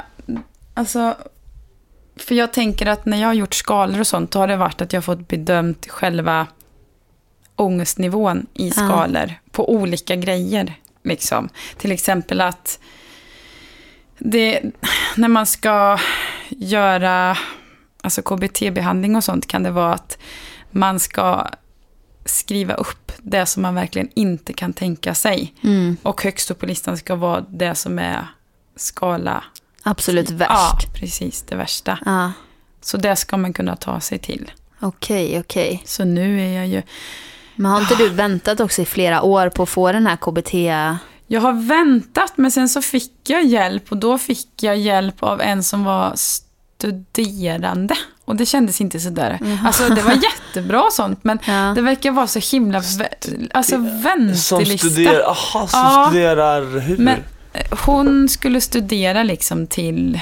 [0.73, 1.15] Alltså...
[2.15, 4.81] För jag tänker att när jag har gjort skalor och sånt, då har det varit
[4.81, 6.47] att jag har fått bedömt själva
[7.55, 10.73] ångestnivån i skalor på olika grejer.
[11.03, 11.49] Liksom.
[11.77, 12.79] Till exempel att
[14.17, 14.61] det,
[15.15, 15.99] när man ska
[16.49, 17.37] göra
[18.01, 20.17] alltså KBT-behandling och sånt kan det vara att
[20.71, 21.47] man ska
[22.25, 25.53] skriva upp det som man verkligen inte kan tänka sig.
[25.63, 28.27] Mm, Och högst upp på listan ska vara det som är
[28.75, 29.43] skala.
[29.83, 30.93] absolut Ja, värst.
[30.93, 31.41] precis.
[31.41, 31.99] Det värsta.
[32.05, 32.31] Ja,
[32.81, 34.51] Så det ska man kunna ta sig till.
[34.79, 35.81] Okej, okej.
[35.85, 36.81] Så nu är jag ju...
[37.55, 40.53] Men har inte du väntat också i flera år på att få den här KBT?
[41.27, 43.91] Jag har väntat, men sen så fick jag hjälp.
[43.91, 46.13] Och då fick jag hjälp av en som var
[46.81, 47.95] studerande.
[48.25, 49.39] Och det kändes inte sådär.
[49.65, 51.53] Alltså det var jättebra och sånt, men Ja.
[51.75, 52.79] det verkar vara så himla...
[52.79, 54.87] vä- Alltså Som väntelista.
[54.89, 56.05] studerar, aha, som Ja.
[56.09, 56.97] studerar hur?
[56.97, 57.19] Men
[57.53, 60.19] eh, hon skulle studera liksom till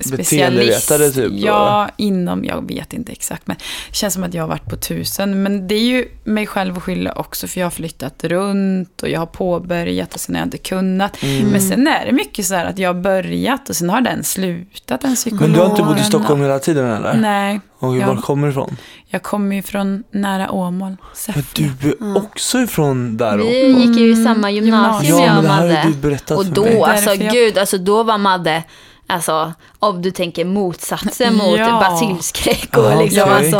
[0.00, 0.88] specialist.
[1.14, 3.46] Typ, Ja, inom, jag vet inte exakt.
[3.46, 3.56] Men
[3.88, 5.42] det känns som att jag har varit på tusen.
[5.42, 7.46] Men det är ju mig själv att skylla också.
[7.46, 11.22] För jag har flyttat runt och jag har påbörjat och sen har jag inte kunnat.
[11.22, 11.48] Mm.
[11.48, 14.24] Men sen är det mycket så här att jag har börjat och sen har den
[14.24, 15.50] slutat, den psykologen.
[15.50, 17.14] Men du har inte bott i Stockholm hela tiden eller?
[17.16, 18.06] Nej, Och Ja.
[18.06, 18.76] var kommer du ifrån?
[19.10, 20.88] jag kommer ju från nära Åmål.
[20.88, 21.70] Men Säffle.
[21.82, 23.80] du är också ifrån där Vi uppe.
[23.80, 25.82] gick ju i samma gymnasium Ja, jag men och det här har Madde.
[25.88, 26.82] du berättat Och för då, mig.
[26.82, 28.62] alltså jag- gud, alltså då var Madde,
[29.08, 31.84] alltså om du tänker motsatsen mot Ja.
[31.90, 33.34] basilskräck och liksom, okej.
[33.52, 33.58] alltså,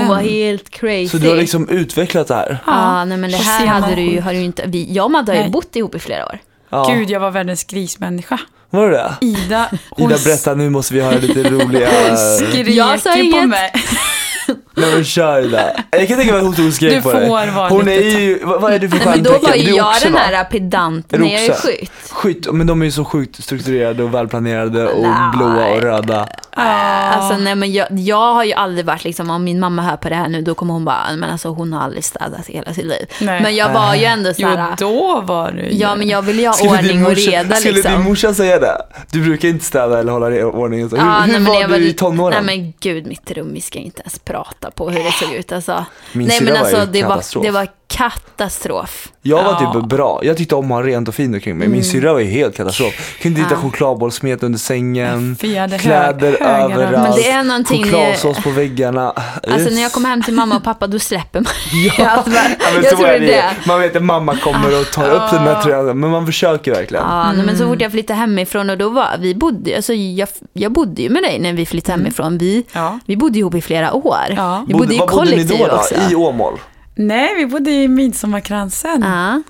[0.00, 1.08] hon var helt crazy.
[1.08, 2.58] Så du har liksom utvecklat det här?
[2.66, 5.10] Ja, nej men det här hade du ju, har du ju inte, vi, jag och
[5.10, 6.38] Madde har ju bott ihop i flera år.
[6.70, 6.84] Ja.
[6.94, 8.40] Gud, jag var världens grismänniska.
[8.70, 9.26] Var det det?
[9.26, 11.88] Ida, hon Ida, berätta nu måste vi höra lite roliga...
[12.16, 13.48] skrek Jag sa ju på inget.
[13.48, 13.72] mig.
[14.80, 15.72] Nej men kör Ida.
[15.90, 17.28] Jag kan tänka mig att hon stod och skrek Du på dig.
[17.28, 19.50] får vara Hon lite är ju, vad vad är du för Nej, men då stjärntecken?
[19.50, 21.90] var ju Du jag den här pedanten Är när du jag är skytt.
[22.10, 25.12] Skytt, men de är ju så sjukt strukturerade och välplanerade och Nej.
[25.36, 26.26] blåa och röda.
[26.60, 30.08] Alltså nej men jag, jag har ju aldrig varit liksom, om min mamma hör på
[30.08, 32.84] det här nu då kommer hon bara, men alltså hon har aldrig städat hela sitt
[32.84, 33.06] liv.
[33.20, 33.42] Nej.
[33.42, 36.48] Men jag var ju ändå så Jo, då var du ja men jag ville ju
[36.48, 38.02] ha Skulle din ordning och morsa- reda Skulle din liksom.
[38.04, 38.82] morsa säga det?
[39.12, 40.90] Du brukar inte städa eller hålla ordning.
[40.90, 42.44] Så hur Ja, hur nej, men var jag du i tonåren?
[42.46, 45.52] Nej men gud, mitt rum, vi ska inte ens prata på hur det såg ut.
[45.52, 45.84] Alltså.
[46.12, 49.08] Min nej men var alltså det var, det var katastrof.
[49.22, 49.72] Jag var Ja.
[49.74, 50.20] typ bra.
[50.22, 51.68] Jag tyckte om att ha rent och fint omkring mig.
[51.68, 53.18] Min syrra var ju helt katastrof.
[53.22, 53.60] Kunde hitta Ja.
[53.60, 55.36] chokladboll smet under sängen.
[55.42, 56.92] Hög- Kläder höga överallt.
[57.08, 59.12] Men det är någonting- Chokladsås på väggarna.
[59.52, 61.52] Alltså när jag kommer hem till mamma och pappa då släpper man.
[61.98, 63.26] Ja, alltså, bara, ja men jag så tror är det.
[63.26, 63.44] det.
[63.66, 66.00] Man vet att mamma kommer och tar upp den här tröjan.
[66.00, 67.04] Men man försöker verkligen.
[67.04, 70.28] Ja, nej, men så fort jag flyttade hemifrån och då var vi bodde, alltså jag,
[70.52, 72.38] jag bodde ju med dig när vi flyttade hemifrån.
[72.38, 72.98] Vi, Ja.
[73.06, 74.18] vi bodde ihop i flera år.
[74.36, 74.64] Ja.
[74.68, 75.72] Vi bodde i var bodde ni kollektiv då, då?
[75.76, 75.94] också.
[76.10, 76.58] I Åmål?
[76.98, 79.02] Nej, vi bodde i Midsommarkransen.
[79.02, 79.42] Ja.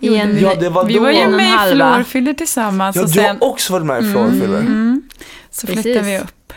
[0.00, 0.40] I en, vi.
[0.42, 1.00] Ja, det var Vi då.
[1.02, 1.74] var ju med i.
[1.74, 4.58] Florfyller tillsammans Ja, och du har sen också varit med i Florfyller.
[4.60, 5.02] mm,
[5.50, 5.82] så Precis.
[5.82, 6.52] flyttade vi upp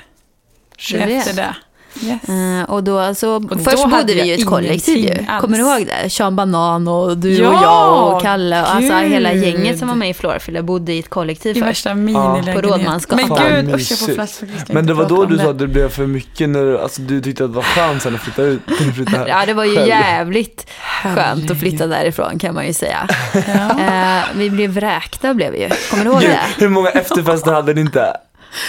[0.79, 1.55] efter det.
[2.01, 2.29] Yes.
[2.29, 5.25] Eh, och då, alltså, då först hade bodde vi ju i ett kollektiv ju.
[5.41, 6.09] Kommer du ihåg det?
[6.09, 8.61] Sean Banan och du Ja, och jag och Kalle.
[8.61, 11.69] Och, alltså hela gänget som var med i Florfylla bodde i ett kollektiv I först.
[11.69, 12.53] värsta minilägenheten.
[12.53, 13.29] På Rådmansgatan.
[13.37, 14.49] Men gud, usch jag får flashback.
[14.69, 17.21] Men det var då du sa att det blev för mycket när du, alltså, du
[17.21, 18.61] tyckte att det var skönt sen att flytta ut.
[19.09, 19.27] här.
[19.27, 19.87] Ja, det var ju själv.
[19.87, 20.67] jävligt
[21.03, 23.07] skönt att flytta därifrån kan man ju säga.
[23.33, 23.79] Ja.
[24.19, 25.69] Eh, vi blev vräkta blev vi ju.
[25.89, 26.63] Kommer du ihåg Gud, det?
[26.63, 28.13] hur många efterfester hade ni inte?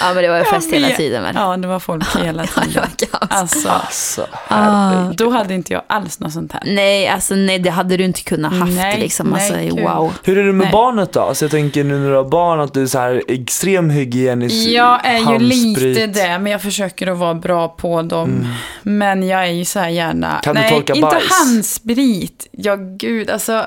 [0.01, 1.35] Ja, men det var ju fest hela tiden väl?
[1.35, 2.83] Ja, det var folk hela Ja, det tiden.
[3.13, 3.29] var kaos.
[3.41, 5.13] Alltså, Alltså, Ah.
[5.15, 6.63] då hade inte jag alls något sånt här.
[6.67, 9.29] Nej, alltså nej, det hade du inte kunnat haft Nej, liksom.
[9.29, 9.85] nej, Alltså, gud.
[9.85, 10.13] wow.
[10.25, 10.73] Hur är det med Nej.
[10.73, 11.21] barnet då?
[11.21, 14.69] Alltså jag tänker nu när du har barn att du är så här extrem hygienisk
[14.69, 15.79] Jag är ju handsprit.
[15.79, 18.55] lite det, men jag försöker att vara bra på dem.
[18.83, 20.41] Men jag är ju så här gärna...
[20.43, 21.31] Kan du Nej, torka inte bajs?
[21.45, 22.47] handsprit.
[22.51, 23.65] Ja, gud, alltså...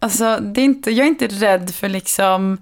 [0.00, 2.58] Alltså, det är inte, jag är inte rädd för liksom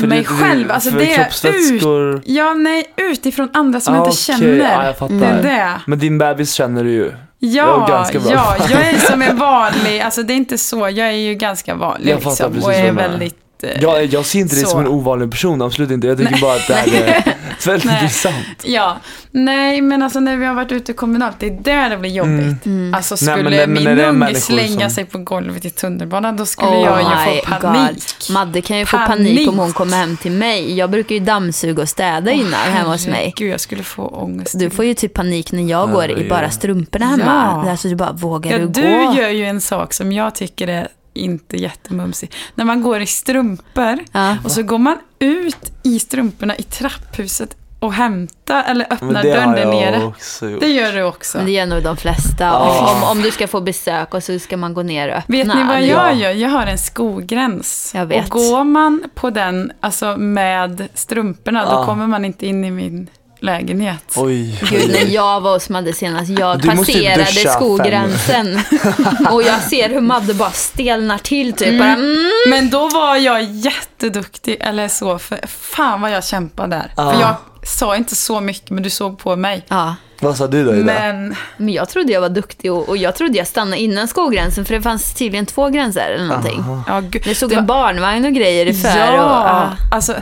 [0.00, 0.70] För mig det- själv.
[0.70, 2.22] Alltså för det är ut, kroppsvätskor.
[2.24, 4.38] ja, nej, utifrån andra som Ah, jag inte okej.
[4.56, 4.70] känner.
[4.72, 5.14] Ja, jag fattar.
[5.14, 5.80] det är det.
[5.86, 7.12] Men din bebis känner du ju.
[7.38, 8.30] Ja, Ja, ganska bra.
[8.32, 11.74] ja, jag är som en vanlig, alltså det är inte så, jag är ju ganska
[11.74, 13.18] vanlig Jag fattar liksom, precis och är du
[13.64, 16.06] eh, Jag, jag ser inte dig som en ovanlig person, absolut inte.
[16.06, 17.34] Jag tycker bara att det här är
[17.66, 17.94] väldigt Nej.
[18.02, 18.34] intressant.
[18.64, 18.96] Ja,
[19.30, 22.66] nej men alltså när vi har varit ute kommunalt, det är där det blir jobbigt.
[22.66, 22.94] Mm.
[22.94, 26.36] Alltså Nej, skulle men det- men min unge slänga som- sig på golvet i tunnelbanan,
[26.36, 27.90] då skulle Oh jag ju my få panik.
[28.28, 28.34] God.
[28.34, 29.08] Madde kan ju få panik.
[29.36, 29.48] Panik.
[29.48, 30.76] om hon kommer hem till mig.
[30.76, 33.32] Jag brukar ju dammsuga och städa innan hemma hos mig.
[33.36, 34.58] Gud, jag skulle få ångest.
[34.58, 37.62] Du får ju typ panik när jag går i bara strumporna hemma.
[37.64, 37.70] Ja.
[37.70, 39.14] Alltså du bara, vågar ja, du, du gå?
[39.16, 42.32] gör ju en sak som jag tycker är inte jättemumsig.
[42.54, 44.36] När man går i strumpor Ja.
[44.44, 49.56] och så går man ut i strumporna i trapphuset och hämtar eller det dörren har
[49.56, 50.04] där jag nere.
[50.04, 50.60] också gjort.
[50.60, 51.38] Det gör du också.
[51.38, 52.58] Men det gör nog de flesta.
[52.58, 55.36] Om, om, om du ska få besök och så ska man gå ner och öppna.
[55.36, 56.30] Vet ni vad jag gör?
[56.30, 57.92] Jag har en skogräns.
[57.94, 58.24] Jag vet.
[58.24, 61.84] Och går man på den, alltså med strumporna, då Ja.
[61.86, 63.06] kommer man inte in i min
[63.40, 64.12] lägenhet.
[64.16, 64.58] Oj.
[64.70, 68.60] Gud, när jag var hos Madde senast, jag Du passerade skogränsen.
[69.30, 71.68] och jag ser hur Madde bara stelnar till typ.
[71.68, 71.78] Mm.
[71.78, 72.30] Bara, mm.
[72.48, 76.92] Men då var jag jätteduktig, eller så, för fan vad jag kämpade där.
[76.96, 77.12] Ja.
[77.12, 77.34] För jag
[77.68, 79.64] sa inte så mycket, men du såg på mig.
[79.68, 79.94] Ja.
[80.22, 80.84] Vad sa du då Ida?
[80.84, 84.64] Men, Men jag trodde jag var duktig och, och jag trodde jag stannade innan skogränsen
[84.64, 86.64] för det fanns tydligen två gränser eller någonting.
[86.88, 87.22] ja gud.
[87.24, 88.88] Det stod Det en var- barnvagn och grejer i för.
[88.98, 89.70] Ja, Och, ja.
[89.92, 90.14] alltså.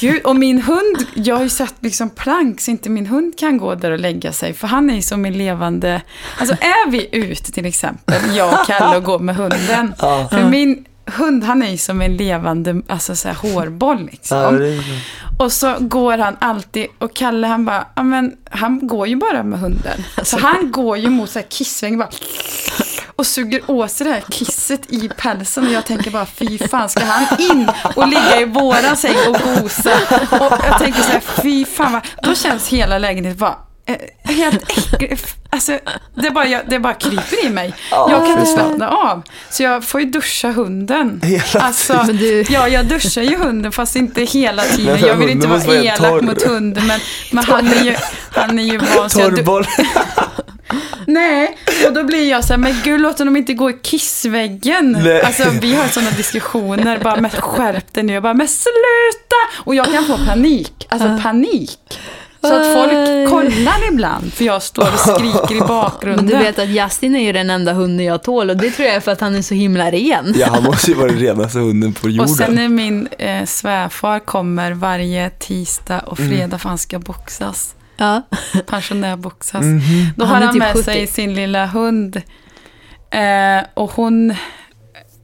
[0.00, 3.58] Gud, och min hund, jag har ju sett liksom plank så inte min hund kan
[3.58, 4.52] gå där och lägga sig.
[4.52, 6.02] För han är ju som en levande...
[6.38, 9.94] Alltså är vi ute till exempel, jag och Kalle och går med hunden.
[9.98, 10.28] Ja.
[10.30, 14.38] För min hund, han är ju som en levande alltså så här, hårboll liksom.
[14.38, 14.82] Ja, det
[15.38, 19.60] Och så går han alltid, och Kalle han bara, men han går ju bara med
[19.60, 20.04] hunden.
[20.22, 22.08] Så han går ju mot så här kissväng bara.
[23.16, 26.88] Och suger åt sig det här kisset i pälsen och jag tänker bara fy fan
[26.88, 29.90] ska han in och ligga i våran säng och gosa?
[30.30, 34.62] Och jag tänker så här fy fan vad, då känns hela lägenheten bara eh, helt
[34.62, 35.18] äcklig.
[35.50, 35.78] Alltså,
[36.14, 37.74] det bara, jag, det bara kryper i mig.
[37.90, 39.22] Jag kan inte slappna av.
[39.50, 41.20] Så jag får ju duscha hunden.
[41.24, 45.00] Hela Alltså, du- ja, jag duschar ju hunden fast inte hela tiden.
[45.00, 46.20] Jag vill inte vara elak torr.
[46.22, 46.86] mot hunden.
[46.86, 47.00] Men,
[47.32, 47.96] men han är ju,
[48.30, 49.08] han är ju van.
[49.10, 49.66] Torrboll.
[51.06, 54.98] Nej, och då blir jag så här, men gud låt honom inte gå i kissväggen.
[55.04, 55.22] Nej.
[55.22, 58.12] Alltså vi har sådana diskussioner, bara men skärp dig nu.
[58.12, 59.62] Jag bara, men sluta!
[59.64, 61.78] Och jag kan få panik, alltså panik.
[62.40, 66.24] Så att folk kollar ibland, för jag står och skriker i bakgrunden.
[66.26, 68.86] Men du vet att Justin är ju den enda hunden jag tål och det tror
[68.88, 70.34] jag är för att han är så himla ren.
[70.36, 72.20] Ja, han måste ju vara den renaste hunden på jorden.
[72.30, 76.30] Och sen när min eh, svärfar kommer varje tisdag och Mm.
[76.36, 78.22] fredag för han ska boxas, Ja.
[78.66, 79.80] pensionärboxas, Mhm.
[80.16, 80.84] då Han har han typ med 70.
[80.84, 82.16] sig sin lilla hund.
[83.10, 84.34] Eh, och hon, Är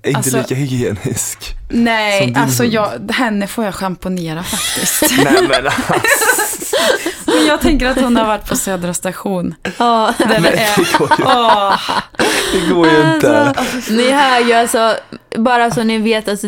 [0.06, 1.38] inte alltså- lika hygienisk.
[1.70, 2.72] Nej, alltså hund.
[2.74, 5.02] jag, henne får jag schamponera faktiskt.
[5.24, 6.76] Nej men alltså,
[7.26, 9.54] Men jag tänker att hon har varit på Södra station.
[9.78, 10.14] Ja.
[10.18, 11.76] Där det är, det går ju, åh,
[12.68, 13.40] det går ju inte.
[13.56, 14.94] Alltså, ni hör ju alltså,
[15.36, 16.46] bara så ni vet, alltså,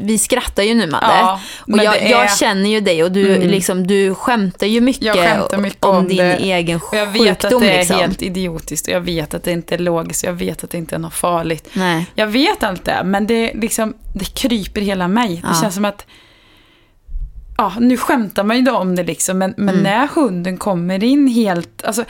[0.00, 1.06] vi skrattar ju nu Madde.
[1.06, 3.48] ja, och men jag, är, jag känner ju dig och du, Mm.
[3.48, 6.36] liksom, du skämtar ju mycket, skämtar mycket om, om din det.
[6.36, 7.56] egen och jag vet sjukdom.
[7.56, 7.96] att det är liksom.
[7.96, 10.94] helt idiotiskt och jag vet att det inte är logiskt jag vet att det inte
[10.94, 11.68] är något farligt.
[11.72, 12.06] Nej.
[12.14, 15.28] Jag vet allt det, men det, liksom, det kryper hela mig.
[15.36, 15.60] Det Ja.
[15.60, 16.06] känns som att,
[17.56, 19.82] ja, nu skämtar man ju då om det liksom, men, men Mm.
[19.82, 22.04] när hunden kommer in helt, alltså,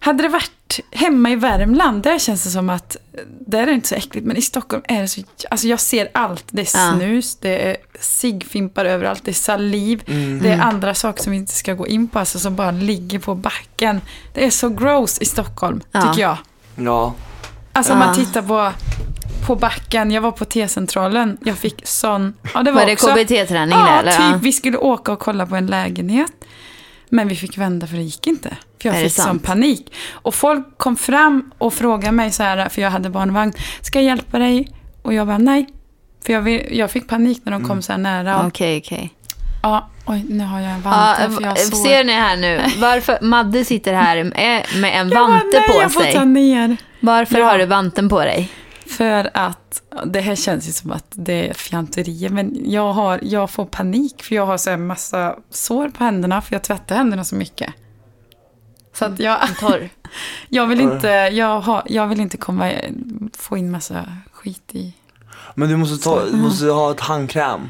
[0.00, 2.96] hade det varit hemma i Värmland, där känns det som att,
[3.46, 6.08] där är det inte så äckligt, men i Stockholm är det så, alltså jag ser
[6.14, 6.44] allt.
[6.50, 6.94] Det är Ja.
[6.98, 10.38] snus, det är ciggfimpar överallt, det är saliv, Mm.
[10.42, 13.18] det är andra saker som vi inte ska gå in på, alltså som bara ligger
[13.18, 14.00] på backen.
[14.34, 16.02] Det är så gross i Stockholm, Ja.
[16.02, 16.36] tycker jag.
[16.76, 17.14] Ja.
[17.72, 18.06] Alltså om Ja.
[18.06, 18.72] man tittar på,
[19.46, 22.34] på backen, jag var på T-centralen, jag fick sån...
[22.54, 24.32] Ja, det var, Var det KBT-träning Ja, där eller?
[24.32, 24.42] typ.
[24.42, 26.32] Vi skulle åka och kolla på en lägenhet.
[27.10, 28.48] Men vi fick vända för det gick inte.
[28.82, 29.94] För jag Är fick sån panik.
[30.12, 33.52] Och folk kom fram och frågade mig så här, för jag hade barnvagn.
[33.80, 34.68] Ska jag hjälpa dig?
[35.02, 35.66] Och jag bara nej.
[36.26, 38.46] För jag, jag fick panik när de kom så här nära.
[38.46, 39.14] Okej, okej.
[39.62, 41.30] ja, oj, nu har jag en Ja, vante.
[41.36, 41.78] för jag såg...
[41.86, 42.60] ser ni här nu?
[42.78, 46.12] Varför Madde sitter här med, en Jag bara, vante nej, på jag får sig?
[46.14, 46.76] ta ner.
[47.00, 47.44] Varför Ja.
[47.46, 48.48] har du vanten på dig?
[48.88, 53.50] För att, det här känns ju som att det är fjanterier, men jag, har, jag
[53.50, 57.24] får panik för jag har så här massa sår på händerna för jag tvättar händerna
[57.24, 57.74] så mycket.
[58.92, 59.88] Så att jag, Torr.
[60.48, 62.72] jag, vill, inte, jag, har, jag vill inte komma,
[63.36, 64.94] få in massa skit i.
[65.54, 67.68] Men du måste, ta, du måste ha ett handkräm.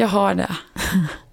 [0.00, 0.50] Jag har det.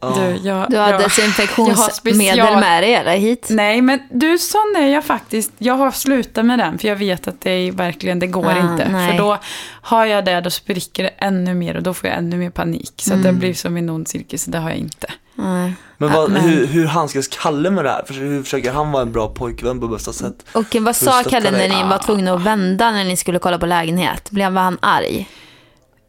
[0.01, 3.47] Du, jag, Du har jag, desinfektionsmedel med dig eller hit?
[3.49, 5.51] Nej, men du, sån är jag faktiskt.
[5.58, 8.71] Jag har slutat med den, för jag vet att det är verkligen, det går Ah,
[8.71, 8.88] inte.
[8.91, 9.12] nej.
[9.12, 9.38] För då
[9.82, 12.93] har jag det, då spricker det ännu mer och då får jag ännu mer panik.
[12.97, 13.39] Så att det Mm.
[13.39, 15.08] blir som en ond cirkel, så det har jag inte.
[15.36, 15.73] Nej.
[15.97, 18.04] Men vad, men- hur, hur handskas Kalle med det här?
[18.08, 20.45] För hur försöker han vara en bra pojkvän på bästa sätt?
[20.54, 23.65] Och vad sa Kalle när ni var tvungna att vända när ni skulle kolla på
[23.65, 24.32] lägenhet?
[24.32, 25.28] Blev var han arg?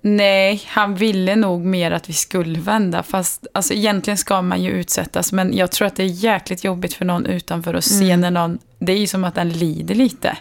[0.09, 3.03] Nej, han ville nog mer att vi skulle vända.
[3.03, 5.33] Fast alltså, egentligen ska man ju utsättas.
[5.33, 8.21] Men jag tror att det är jäkligt jobbigt för någon utanför att se Mm.
[8.21, 8.59] när någon...
[8.79, 10.37] Det är ju som att den lider lite.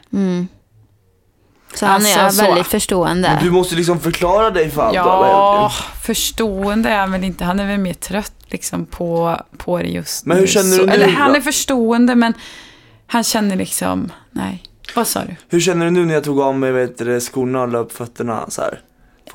[1.75, 2.45] Så han är Alltså, så.
[2.45, 3.30] väldigt förstående.
[3.36, 4.95] Men du måste liksom förklara dig för allt.
[4.95, 5.71] Ja,
[6.04, 7.43] förstående är han väl inte.
[7.45, 10.47] Han är väl mer trött liksom på, på det just Men hur nu.
[10.47, 11.13] känner Så- du nu Eller då?
[11.13, 12.34] han är förstående men
[13.08, 14.63] han känner liksom, nej.
[14.95, 15.36] Vad sa du?
[15.49, 17.91] Hur känner du nu när jag tog av mig vet du, skorna och la upp
[17.91, 18.80] fötterna så här?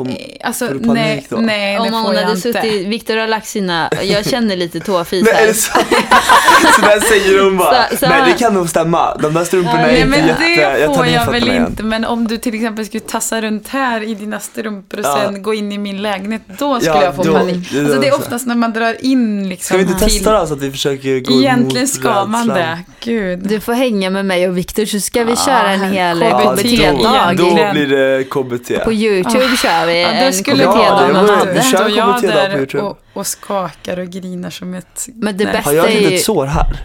[0.05, 1.37] Får, Eh, Alltså, Får du panik nej, då?
[1.37, 2.53] nej, det Om får hon jag hade inte.
[2.53, 5.47] suttit, Viktor har lagt sina, jag känner lite Nej, tåfisar.
[5.47, 5.87] det sant?
[6.77, 7.89] så där säger hon bara.
[7.91, 9.17] Så- så Nej det kan nog stämma.
[9.17, 10.43] De där strumporna Ja, är Nej inte men jätte...
[10.73, 11.67] det jag tar får ner jag väl igen.
[11.71, 11.83] inte.
[11.83, 15.21] Men om du till exempel skulle tassa runt här i dina strumpor och Ja.
[15.25, 17.69] sen gå in i min lägenhet, då skulle Ja, jag få då- panik.
[17.73, 20.15] det är Alltså det är oftast när man drar in liksom Ska vi inte till...
[20.19, 22.57] testa då så att vi försöker gå Egentligen emot ska man rädslan?
[22.59, 22.79] det.
[23.01, 23.39] Gud.
[23.39, 27.37] Du får hänga med mig och Viktor så ska vi Ja, köra en hel KBT-dag.
[27.37, 28.85] då, då blir det KBT.
[28.85, 31.53] På YouTube kör vi Ja, det en skulle Ja, det med var- Madde.
[31.53, 32.83] vi kör jag KBT-dag på YouTube.
[32.83, 35.07] och, och skakar och grinar som ett...
[35.15, 35.53] Men det Nej.
[35.53, 36.09] bästa Har jag ett är ju...
[36.11, 36.77] litet sår här?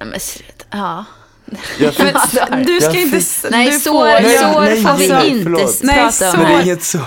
[0.00, 0.20] Nej, men.
[0.80, 1.04] Ja.
[1.92, 2.50] Fick...
[2.50, 3.20] Men, du ska inte...
[3.50, 5.66] Nej, du sår, får, Nej, sår nej, får vi nej, inte.
[5.82, 6.28] Nej, prata sår.
[6.28, 6.36] om.
[6.42, 6.98] Men det är inget så.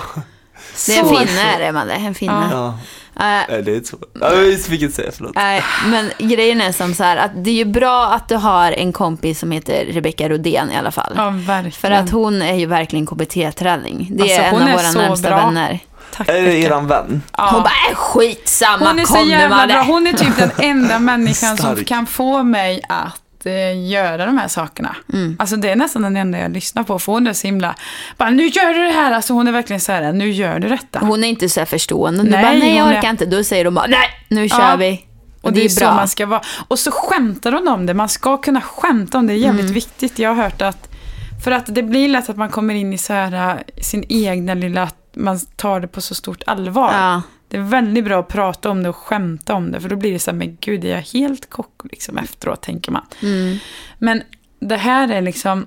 [0.86, 1.16] Det är en Sår.
[1.16, 1.92] finne är det, Madde.
[1.92, 2.48] En finne.
[2.52, 2.78] Ja,
[3.18, 3.96] nej, det är inte så.
[4.20, 5.34] Ja, jag fick inte säga, förlåt.
[5.34, 8.72] Nej, men grejen är som så här att det är ju bra att du har
[8.72, 11.12] en kompis som heter Rebecka Rodén i alla fall.
[11.16, 11.72] Ja, verkligen.
[11.72, 14.08] För att hon är ju verkligen KBT-träning.
[14.10, 15.36] Det Alltså, är en hon av är våra närmsta bra.
[15.36, 15.78] vänner.
[16.16, 17.22] Tack, Är det eran vän?
[17.38, 17.48] Ja.
[17.52, 19.82] Hon bara, äh, skitsamma, Hon är så jävla bra.
[19.82, 23.20] Hon är typ den enda människan som kan få mig att
[23.72, 24.96] göra de här sakerna.
[25.12, 25.36] Mm.
[25.38, 26.98] Alltså det är nästan den enda jag lyssnar på.
[26.98, 27.74] För hon är så himla,
[28.16, 29.12] bara nu gör du det här.
[29.12, 30.98] Alltså hon är verkligen så här, nu gör du detta.
[30.98, 32.22] Hon är inte så här förstående.
[32.22, 33.26] Du Nej, bara, nej jag hon är- orkar inte.
[33.26, 34.76] Då säger de bara, nej nu kör Ja.
[34.76, 35.02] vi.
[35.42, 36.42] Och det är, så man ska vara.
[36.68, 37.94] Och så skämtar hon om det.
[37.94, 39.32] Man ska kunna skämta om det.
[39.32, 39.74] Det är jävligt Mm.
[39.74, 40.18] viktigt.
[40.18, 40.88] Jag har hört att,
[41.44, 43.32] för att det blir lätt att man kommer in i så här,
[43.76, 46.92] äh, sin egna lilla, att man tar det på så stort allvar.
[46.92, 47.22] Ja.
[47.48, 49.80] Det är väldigt bra att prata om det och skämta om det.
[49.80, 52.92] För då blir det så här, men gud, är jag helt kock liksom efteråt, tänker
[52.92, 53.06] man.
[53.22, 53.58] Mm.
[53.98, 54.22] Men
[54.60, 55.66] det här är liksom,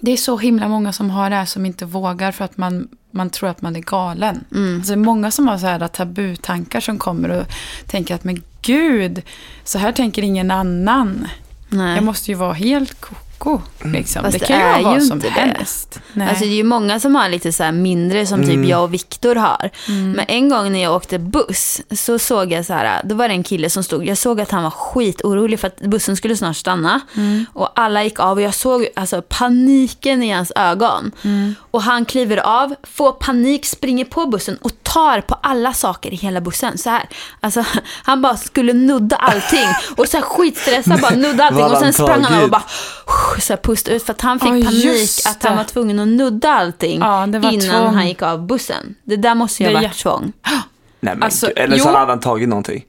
[0.00, 2.88] det är så himla många som har det här som inte vågar för att man,
[3.10, 4.44] man tror att man är galen.
[4.54, 4.76] Mm.
[4.76, 7.46] Alltså det är många som har så här tabutankar som kommer och
[7.86, 9.22] tänker att men gud,
[9.64, 11.28] så här tänker ingen annan.
[11.68, 11.94] Nej.
[11.94, 13.00] Jag måste ju vara helt
[13.40, 13.60] koko.
[13.84, 14.22] Liksom.
[14.22, 15.40] Fast Det det kan ju är vara ju som inte det.
[15.40, 16.00] helst.
[16.12, 16.28] Nej.
[16.28, 18.68] Alltså det är ju många som har lite så här mindre som typ Mm.
[18.68, 19.70] jag och Viktor har.
[19.88, 20.12] Mm.
[20.12, 23.34] Men en gång när jag åkte buss så såg jag så här, då var det
[23.34, 26.56] en kille som stod, jag såg att han var skitorolig för att bussen skulle snart
[26.56, 27.00] stanna.
[27.16, 27.46] Mm.
[27.52, 31.10] Och alla gick av och jag såg alltså paniken i hans ögon.
[31.24, 31.54] Mm.
[31.70, 36.16] Och han kliver av, får panik, springer på bussen och tar på alla saker i
[36.16, 36.78] hela bussen.
[36.78, 37.08] Så här.
[37.40, 37.64] Alltså,
[38.02, 39.68] han bara skulle nudda allting.
[39.96, 41.64] Och så här skitstressad bara nudda allting.
[41.64, 42.64] Och sen sprang han av och tagit?
[43.38, 44.02] Så här pusta ut.
[44.02, 47.38] För att han fick Ja, panik att han var tvungen att nudda allting Ja, det
[47.38, 47.94] var innan tvång.
[47.94, 48.94] han gick av bussen.
[49.04, 50.32] Det där måste ju ha varit jätte- tvång.
[51.00, 51.50] Nej men Alltså.
[51.50, 51.94] Eller så jo.
[51.94, 52.84] hade han tagit någonting.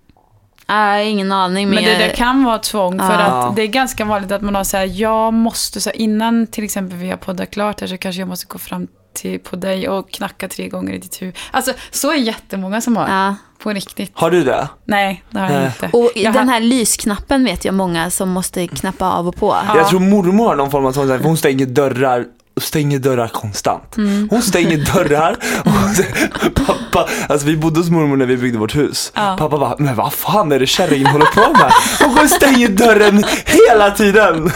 [0.69, 1.67] Äh, ingen aning.
[1.67, 3.19] Men, Men det, jag- det kan vara tvång för Ja.
[3.49, 6.47] att det är ganska vanligt att man har så här, jag måste, så här, innan
[6.47, 9.55] till exempel vi har poddat klart här så kanske jag måste gå fram till, på
[9.55, 11.35] dig och knacka tre gånger i ditt huvud.
[11.51, 13.35] Alltså så är jättemånga som har, Ja.
[13.63, 14.11] på riktigt.
[14.13, 14.67] Har du det?
[14.85, 15.89] Nej, det har jag inte.
[15.93, 19.55] Och jag den har- här lysknappen vet jag många som måste knappa av och på.
[19.67, 19.77] Ja.
[19.77, 22.25] Jag tror mormor har någon form av sån för hon stänger dörrar
[22.61, 23.97] stänger dörrar konstant.
[23.97, 24.27] Mm.
[24.31, 25.35] Hon stänger dörrar
[25.65, 26.29] och sen-
[26.65, 29.11] pappa, alltså vi bodde hos mormor när vi byggde vårt hus.
[29.15, 29.35] Ja.
[29.39, 31.71] Pappa bara, men vad fan är det kärringen håller på med?
[32.09, 34.51] Hon och stänger dörren hela tiden.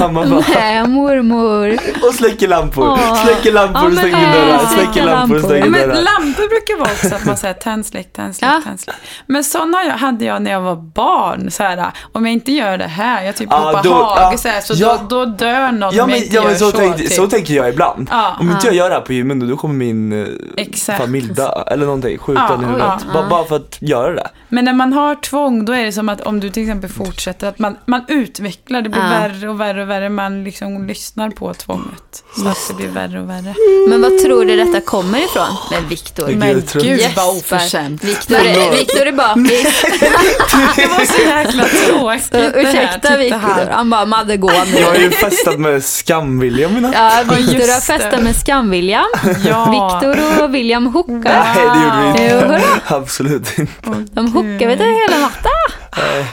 [0.00, 1.78] Mamma bara, Nej, mormor.
[2.08, 3.24] och släcker lampor, Åh.
[3.24, 6.02] släcker lampor och men stänger nej, dörrar, släcker lampor och stänger men dörrar.
[6.02, 8.62] lampor brukar vara också att man säger tänd, släck, tänd, släck, Ja.
[8.64, 8.96] tänd, släck.
[9.26, 11.50] Men sådana hade jag när jag var barn.
[11.50, 14.38] Så här, om jag inte gör det här, jag typ Ja, hoppar då- hage ja,
[14.38, 14.98] så, här, så ja.
[15.08, 16.76] då, då dör någon Ja om jag men, inte ja, men gör så, så.
[16.76, 17.12] tänkte, typ.
[17.24, 18.08] Så tänker jag ibland.
[18.10, 18.36] Ja.
[18.40, 20.98] Om inte jag gör det här på gymmen då, kommer min eh, Exakt.
[21.00, 22.86] familj dö eller någonting, skjuta Ja, i huvudet.
[23.06, 24.28] ja, Ba- Bara för att göra det.
[24.48, 27.48] Men när man har tvång, då är det som att om du till exempel fortsätter,
[27.48, 29.08] att man, man utvecklar, det blir Ja.
[29.08, 32.24] värre och värre och värre, man liksom lyssnar på tvånget.
[32.36, 33.54] Så att det blir värre och värre.
[33.88, 35.46] Men vad tror du detta kommer ifrån?
[35.70, 36.28] Med Viktor.
[36.28, 38.04] Men gud Yes, vad oförskämt.
[38.04, 39.82] Viktor är, Viktor är bakis.
[40.76, 43.70] Det var så jäkla tråkigt ursäkta Viktor.
[43.70, 43.90] han.
[43.90, 44.98] Bara, Madde gå Jag har nu.
[45.02, 46.92] ju festat med Skam-William mina.
[46.94, 49.04] Ja, Ja, Viktor har festat med Skam-William.
[49.44, 49.70] Ja.
[49.70, 51.14] Viktor och William hookar.
[51.24, 52.46] Nej det gjorde vi Jo, inte.
[52.46, 52.62] hörru.
[53.02, 53.72] Absolut inte.
[54.12, 55.50] De hookar vet du hela natten.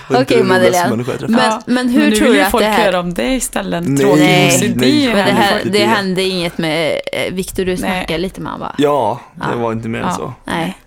[0.10, 0.96] Nej, Okej Madeleine.
[1.28, 2.86] Men, Ja, men hur nu tror du att folk det här...
[2.86, 3.84] höra om det istället.
[3.88, 5.08] Nej, Tråkig nej, nej.
[5.08, 8.76] Men det, här, det hände inget med eh, Viktor, du snackade lite med honom va?
[8.78, 9.58] Ja, det Ja.
[9.58, 10.16] var inte mer än Ja.
[10.16, 10.34] så.
[10.46, 10.78] Nej.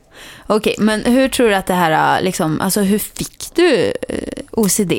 [0.46, 4.16] Okej, men hur tror du att det här, äh, liksom, alltså hur fick du eh,
[4.52, 4.92] OCD?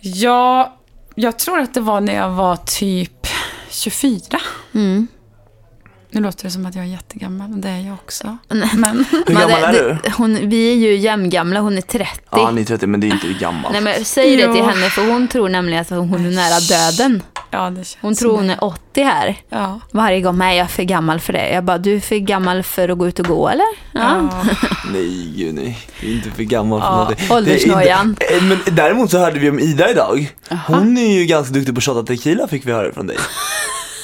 [0.00, 0.76] Ja,
[1.14, 3.17] jag tror att det var när jag var typ
[3.70, 4.38] 24.
[4.74, 5.08] Mm.
[6.10, 8.36] Nu låter det som att jag är jättegammal, men det är jag också.
[8.48, 8.70] Nej.
[8.74, 10.10] Men Hur gammal är du?
[10.10, 12.06] Hon, vi är ju jämngamla, hon är 30.
[12.30, 13.72] Ja, ni är 30 men det är inte gammal.
[13.72, 14.64] Nej men säg det till Jo.
[14.66, 17.22] henne för hon tror nämligen att hon är nära döden.
[17.50, 19.36] ja, det känns Hon tror hon är 80 här.
[19.48, 19.80] Ja.
[19.92, 21.48] Varje gång, nej jag är för gammal för det.
[21.52, 23.66] Jag bara, du är för gammal för att gå ut och gå eller?
[23.92, 24.00] Ja.
[24.30, 24.44] Ja.
[24.92, 25.78] Nej, gud nej.
[26.00, 27.26] Jag är inte för gammal för Ja, någonting.
[27.30, 28.16] Åldersnojan.
[28.36, 30.32] eh, Men däremot så hörde vi om Ida idag.
[30.66, 33.16] Hon är ju ganska duktig på shotta tequila fick vi höra från dig.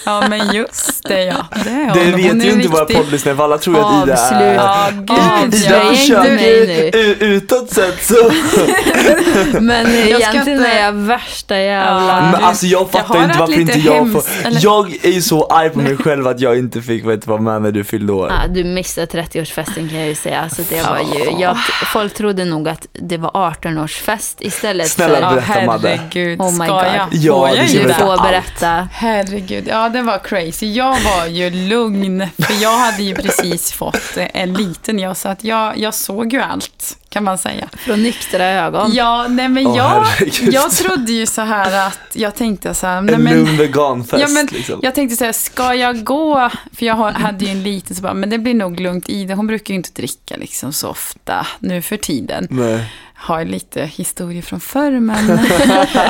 [0.04, 1.46] Ja, men just det ja.
[1.64, 1.94] Det, är.
[1.94, 4.54] Det vet ju inte våra poddlyssnare för alla tror ju att Ida är...
[4.54, 6.26] Ja, gud Ida Avslöja ja.
[6.26, 8.14] inte försöker utåt sett så...
[9.60, 12.08] Men ska egentligen inte- är jag värsta jävla...
[12.08, 12.30] Ja.
[12.32, 14.04] Men alltså jag jag fattar har inte varför inte jag får...
[14.04, 14.60] hemskt, eller?
[14.62, 17.62] Jag är ju så arg på mig själv att jag inte fick vet, vara med
[17.62, 18.28] när du fyllde år.
[18.42, 20.40] Ja, du missade 30-årsfesten kan jag ju säga.
[20.40, 21.56] Alltså, det var ju, jag,
[21.92, 25.36] folk trodde nog att det var 18-årsfest istället Snälla, för...
[25.36, 25.88] Berätta, Madde.
[25.88, 26.40] herregud.
[26.40, 26.84] Oh my Ska God.
[26.84, 27.08] jag?
[27.12, 27.84] Ja, Får jag ska Du det?
[27.88, 28.04] berätta.
[28.04, 28.22] får allt.
[28.22, 28.88] berätta.
[28.92, 30.72] Herregud, ja det var crazy.
[30.72, 35.44] Jag var ju lugn, för jag hade ju precis fått en liten jag, så att
[35.44, 37.68] jag, jag såg ju allt, kan man säga.
[37.72, 38.90] Från nyktra ögon.
[38.94, 40.54] Ja, nej men Åh, jag, herregud.
[40.54, 44.20] jag trodde ju så här att, jag tänkte så här, nej En men, lugn veganfest
[44.22, 44.80] Ja, men liksom.
[44.82, 46.50] jag tänkte så här, ska jag gå?
[46.76, 49.08] För jag hade ju en liten, så bara, men det blir nog lugnt.
[49.08, 52.46] Ida, hon brukar ju inte dricka liksom så ofta nu för tiden.
[52.50, 52.92] Nej.
[53.14, 55.30] Har lite historier från förr, men...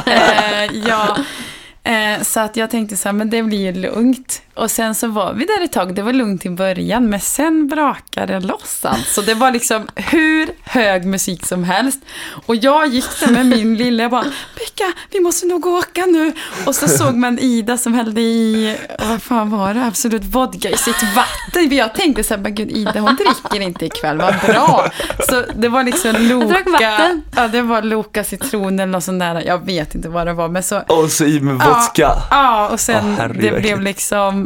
[0.07, 1.17] eh, ja.
[1.85, 4.43] Eh, så att jag tänkte så här, men det blir ju lugnt.
[4.55, 7.67] Och sen så var vi där ett tag, det var lugnt i början, men sen
[7.69, 9.23] brakade det loss alltså.
[9.23, 12.01] Det var liksom hur hög musik som helst.
[12.47, 14.25] Och jag gick där med min lilla, jag bara,
[14.59, 16.33] Becka vi måste nog åka nu.
[16.67, 18.77] Och så såg man Ida som hällde i,
[19.09, 21.77] vad fan var det, Absolut vodka i sitt vatten.
[21.77, 24.91] Jag tänkte så här, men gud Ida hon dricker inte ikväll, vad bra.
[25.29, 29.67] Så det var liksom Loka, ja det var Loka citron eller något sånt där, jag
[29.67, 30.49] vet inte vad det var.
[30.49, 31.93] Men så, Och så i med vodka.
[31.97, 33.85] Ja, ja och sen herregud, det blev verkligen.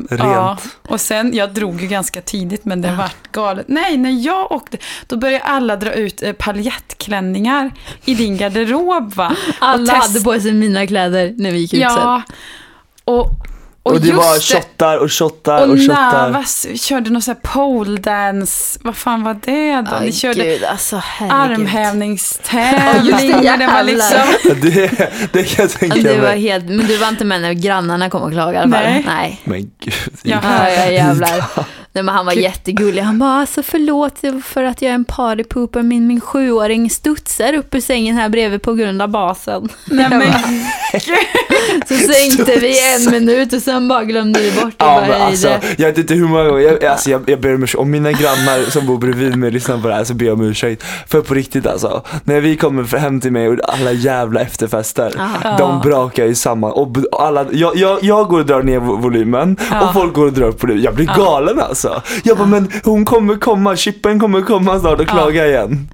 [0.01, 0.19] Liksom...
[0.19, 0.33] Rent.
[0.37, 3.69] Ja, och sen, jag drog ju ganska tidigt men det vart galet.
[3.69, 7.73] Nej, när jag åkte, då började alla dra ut eh, paljettklänningar
[8.05, 9.37] i din garderob va?
[9.59, 11.91] Alla test- hade på sig mina kläder när vi gick ut sen.
[11.91, 12.23] Ja,
[13.05, 13.31] och,
[13.89, 16.31] och, Och, det var shottar och shottar och, Och shottar.
[16.31, 18.79] Navas körde någon sån här pole dance.
[18.83, 19.97] Vad fan var det då?
[20.01, 23.07] Ni Aj, körde gud, alltså, armhävningstävling.
[23.13, 23.85] Just det, och det var jävlar.
[23.85, 24.19] liksom...
[24.63, 26.41] Det, det kan jag tänka Alltså, det var mig.
[26.41, 28.83] helt, men du var inte med när grannarna kom och klagade i alla fall?
[28.85, 29.05] Nej.
[29.07, 29.41] Nej.
[29.45, 29.95] Men gud.
[30.23, 30.39] Ja.
[30.43, 31.45] Ja, ja, jävlar.
[31.93, 33.03] Nej, men han var jättegullig.
[33.03, 34.15] Han bara, alltså förlåt
[34.45, 35.83] för att jag är en partypooper.
[35.83, 39.69] Min, min sjuåring studsar upp ur sängen här bredvid på grund av basen.
[39.91, 40.23] Nej, men,
[41.89, 44.85] Så sänkte vi en minut och sen bara glömde vi bort det.
[44.85, 47.63] Ja, bara, alltså, jag vet inte hur många gånger, jag, alltså, jag, jag ber om
[47.63, 50.35] ursäkt, om mina grannar som bor bredvid mig lyssnar på det här så ber jag
[50.41, 50.85] om ursäkt.
[51.09, 55.13] För på riktigt alltså, när vi kommer hem till mig och alla jävla efterfester,
[55.45, 55.57] Ja.
[55.59, 56.73] de brakar ju samman.
[56.73, 59.87] Och alla, jag, jag, jag går och drar ner vo- volymen Ja.
[59.89, 60.83] och folk går och drar upp volymen.
[60.83, 61.78] Jag blir galen alltså.
[62.25, 65.89] Jag bara, men hon kommer komma, chippen kommer komma snart och klaga igen.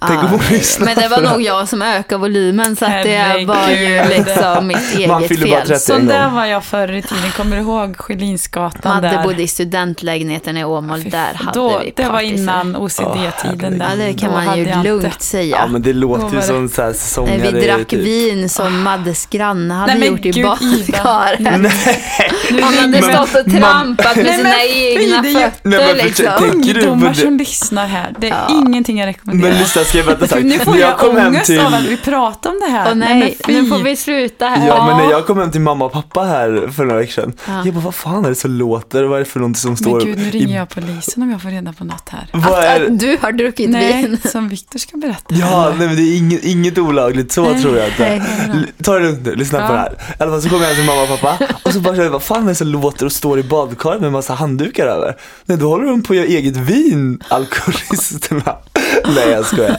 [0.00, 3.02] Tänk om hon Ja, lyssnar men det var nog jag som ökade volymen så att
[3.02, 5.66] det var ju liksom mitt eget Man fyller bara fel.
[5.68, 5.80] 30.
[5.84, 7.30] sån en där var jag förr i tiden.
[7.36, 9.22] Kommer du ihåg Skillingsgatan Madde där?
[9.24, 13.76] bodde i studentlägenheten i Åmål, Fy där hade då, vi Det var innan OCD-tiden.
[13.80, 14.06] Ja, där.
[14.06, 15.56] det kan Då man hade ju jag inte- lugnt säga.
[15.60, 18.00] Ja men det låter ju som såhär Nej, säsongare vi drack typ.
[18.00, 21.40] vin som Maddes granne hade Nej, gjort i gud, badkaret.
[22.50, 25.22] Nu Han hade stått och trampat med Nej, sina egna
[25.62, 26.26] fötter liksom.
[26.52, 28.14] Ungdomar som lyssnar här.
[28.18, 28.54] Det är Ja.
[28.66, 29.54] ingenting jag rekommenderar.
[29.94, 30.46] Men lyssna ska jag berätta För sagt.
[30.46, 32.86] nu får När jag, kom hem ångest till- av att vi pratar om det här.
[32.90, 33.62] Åh nej, men fy.
[33.62, 34.66] nu får vi sluta här.
[34.66, 37.32] Ja, men när jag kom hem till mamma och pappa här för några veckor sedan,
[37.46, 37.62] Ja.
[37.64, 39.04] jag bara vad fan är det som låter?
[39.04, 40.30] Vad är det för någonting som Men står gud, nu i...
[40.30, 42.28] ringer jag polisen om jag får reda på något här.
[42.32, 44.18] Vad är Att du har druckit Nej, vin.
[44.32, 45.34] som Viktor ska berätta.
[45.34, 48.22] Ja, nej men det är inget, inget olagligt, så Nej, tror jag inte.
[48.48, 49.66] nej, Ta det lugnt nu, lyssna Ja.
[49.66, 49.92] på det här.
[50.18, 52.10] I alla fall så kom jag hem till mamma och pappa och så bara jag,
[52.10, 55.16] vad fan är det som låter och står i badkaret med en massa handdukar över?
[55.44, 58.56] Nej, då håller de på att göra eget vin, alkoholisterna.
[59.14, 59.76] nej, jag skojar.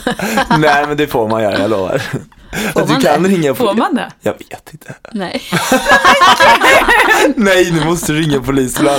[0.59, 2.01] Nej, men det får man göra, jag lovar.
[2.75, 3.29] Man du kan det?
[3.29, 3.65] ringa på...
[3.65, 4.11] Får man det?
[4.21, 4.93] Jag vet inte.
[5.11, 5.41] Nej.
[7.35, 8.85] Nej, nu måste du ringa polisen.
[8.85, 8.95] Nej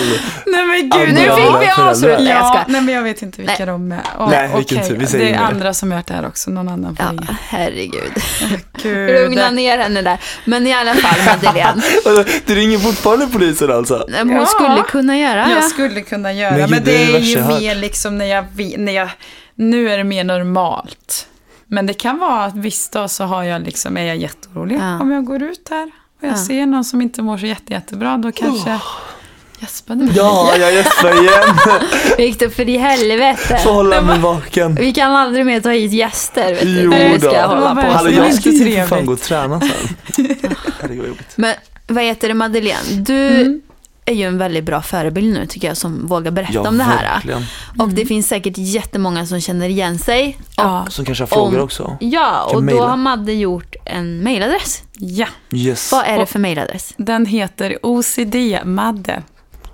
[0.47, 2.23] men Andra gud, Nu fick vi avsluta.
[2.23, 3.67] Jag Ja, nej men jag vet inte vilka Nej.
[3.67, 4.01] de är.
[4.19, 4.89] Oh, Nej, vilken okej.
[4.91, 4.97] tur.
[4.97, 5.51] Vi säger Det är inget.
[5.51, 7.37] andra som hört det här också, någon annan får Ja, ringa.
[7.49, 8.13] herregud.
[8.83, 9.11] Gud.
[9.23, 10.19] Lugna ner henne där.
[10.45, 11.83] Men i alla fall Madeleine.
[12.47, 14.05] Du ringer fortfarande polisen alltså?
[14.09, 14.47] Nej, men Hon Ja.
[14.47, 15.63] skulle kunna göra Jag ja.
[15.63, 18.19] skulle kunna göra, Men men, gud, det det är det är ju jag mer liksom
[18.19, 18.45] när jag,
[18.79, 19.09] när jag,
[19.59, 21.27] nu är det mer normalt.
[21.67, 24.77] Men det kan vara att viss dag så har jag liksom, är jag jätteorolig.
[24.81, 25.01] Ja.
[25.01, 25.85] Om jag går ut där
[26.19, 26.37] och jag Ja.
[26.37, 28.79] ser någon som inte mår så jätte, jättebra, då kanske...
[29.61, 30.13] Gäspade du?
[30.13, 31.57] Ja, jag gäspar igen.
[32.19, 33.59] Viktor, för i helvete.
[33.65, 34.75] Får hålla mig vaken.
[34.75, 36.55] Vi kan aldrig mer ta hit gäster.
[36.55, 36.81] Vet du.
[36.83, 37.29] Jo Vi då.
[37.31, 37.81] ska hålla på.
[37.81, 39.71] Hallå, jag ska ju fan gå och träna sen.
[40.81, 41.33] Herregud vad jobbigt.
[41.37, 41.55] Men
[41.87, 42.83] vad heter det Madeleine?
[42.91, 43.61] Du Mm.
[44.09, 46.85] Är ju en väldigt bra förebild nu tycker jag som vågar berätta Ja, om det
[46.85, 47.15] här.
[47.15, 47.45] verkligen.
[47.79, 50.39] Och det finns säkert jättemånga som känner igen sig.
[50.57, 50.87] Ja.
[50.91, 51.97] Som kanske har frågor Om- också.
[52.01, 54.83] Ja, och då har Madde gjort en mailadress.
[54.99, 55.93] ja, Yes.
[55.93, 56.95] Vad är det för mailadress?
[56.97, 59.23] den heter OCD-Madde.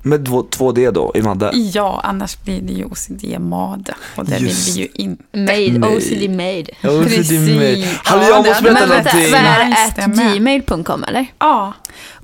[0.07, 1.51] Med två, två D då i Madde.
[1.55, 3.95] Ja, annars blir det ju OCD-Made.
[4.17, 4.69] Och det Just.
[4.69, 5.19] vill vi ju in.
[5.33, 5.97] Made.
[5.97, 6.67] OCD made.
[6.83, 7.99] Med- Precis.
[8.05, 9.33] Hallå Ja, jag måste berätta Men vänta, någonting.
[9.33, 10.39] vad är det?
[10.39, 11.27] gmail.com eller?
[11.39, 11.73] Ja,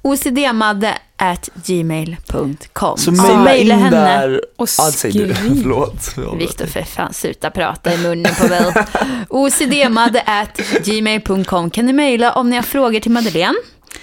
[0.02, 2.96] OCDmadde at gmail.com.
[2.98, 4.44] Så mejla in där.
[4.56, 5.34] och Ja, säg du.
[5.34, 5.34] skriv.
[5.62, 6.14] Förlåt.
[6.38, 8.72] Viktor för fan, sluta prata i munnen på mig.
[9.28, 13.54] OCDmadde at gmail.com kan ni mejla om ni har frågor till Madeleine.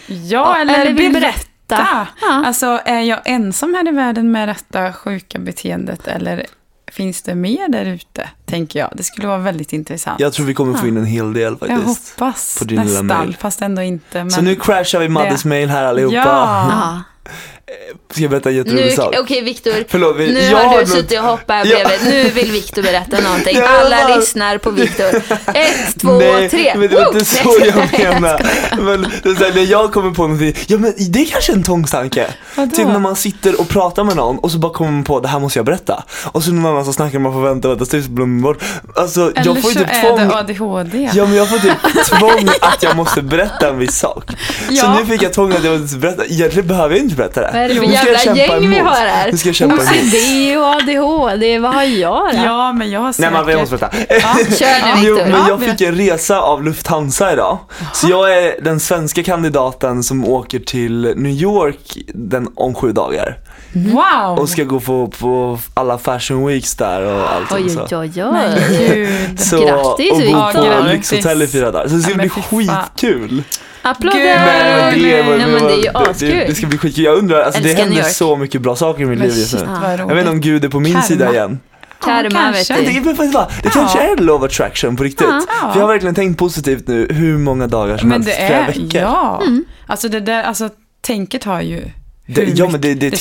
[0.07, 1.37] Ja, eller, eller vill berätta.
[1.67, 2.07] berätta.
[2.21, 2.45] Ja.
[2.45, 6.45] Alltså, är jag ensam här i världen med detta sjuka beteendet eller
[6.91, 8.89] finns det mer där ute, tänker jag.
[8.93, 10.19] Det skulle vara väldigt intressant.
[10.19, 12.09] Jag tror vi kommer få in en hel del jag faktiskt.
[12.19, 13.37] hoppas På din lilla nästan, mail.
[13.39, 14.17] fast ändå inte.
[14.23, 14.31] Men...
[14.31, 16.15] Så nu crashar vi Maddes Det- mail här allihopa.
[16.15, 17.01] Ja.
[17.69, 17.73] Ja.
[18.11, 19.15] Ska jag berätta en jätterolig sak?
[19.19, 21.87] okej Viktor, Förlåt, vi- nu har du något- suttit och hoppat här Ja.
[21.87, 22.09] bredvid.
[22.13, 23.57] Nu vill Viktor berätta någonting.
[23.67, 25.05] Alla lyssnar på Viktor.
[25.53, 26.73] Ett, två, Nej, tre.
[26.77, 28.41] men det var inte så jag menar.
[28.81, 31.53] Men det är så här, när jag kommer på någonting, ja men det är kanske
[31.53, 32.27] en tvångstanke.
[32.55, 35.27] Typ när man sitter och pratar med någon och så bara kommer man på, det
[35.27, 36.03] här måste jag berätta.
[36.31, 38.63] Och så någon annan som snackar, man får vänta, vänta, tills glömmer bort.
[38.95, 40.17] Alltså Eller jag får så typ är tvång.
[40.27, 41.09] det ADHD.
[41.13, 44.23] Ja men jag får typ tvång att jag måste berätta en viss sak.
[44.67, 44.99] Så Ja.
[44.99, 47.56] nu fick jag tvång att jag måste berätta, egentligen behöver jag inte berätta det.
[47.57, 48.89] Vad är det för Nu jävla gäng vi emot.
[48.89, 49.31] har här?
[49.31, 49.87] Nu ska jag kämpa emot.
[49.87, 52.41] OCD och ADHD, vad har jag då?
[52.45, 53.31] Ja, men jag har Nej säkert...
[53.45, 53.95] men jag måste berätta.
[54.55, 57.57] Kör nu Jo, men Ja, jag fick en resa av Lufthansa idag.
[57.93, 63.37] Så jag är den svenska kandidaten som åker till New York den, om sju dagar.
[63.73, 64.39] Wow!
[64.39, 67.97] Och ska gå på, på alla fashion weeks där och allting Oj, så.
[67.97, 69.37] oj, oj, oj.
[69.37, 70.53] Så, Grattis, och bo Victor.
[70.53, 71.87] på Ja, lyxhotell i fyra dagar.
[71.87, 73.43] Så det ska Ja, bli skitkul.
[73.89, 74.17] Applåder!
[74.17, 77.03] Men det, var, Nej, men det är ju det, det ska bli skitkul.
[77.03, 78.15] Jag undrar, alltså det Älskar New händer York.
[78.15, 79.59] så mycket bra saker i mitt liv just nu.
[79.97, 81.03] Jag vet inte om Gud är på min Karma.
[81.03, 81.59] sida igen.
[82.01, 82.73] Karma, vet du.
[83.15, 85.27] faktiskt, det kanske är of attraction på riktigt.
[85.29, 85.71] Ja.
[85.73, 88.59] För jag har verkligen tänkt positivt nu hur många dagar som Men helst, det flera
[88.59, 89.01] är, veckor.
[89.01, 89.43] ja.
[89.87, 90.69] Alltså det där, alltså
[91.01, 91.81] tänket har ju
[92.25, 93.11] Det, ja men det, det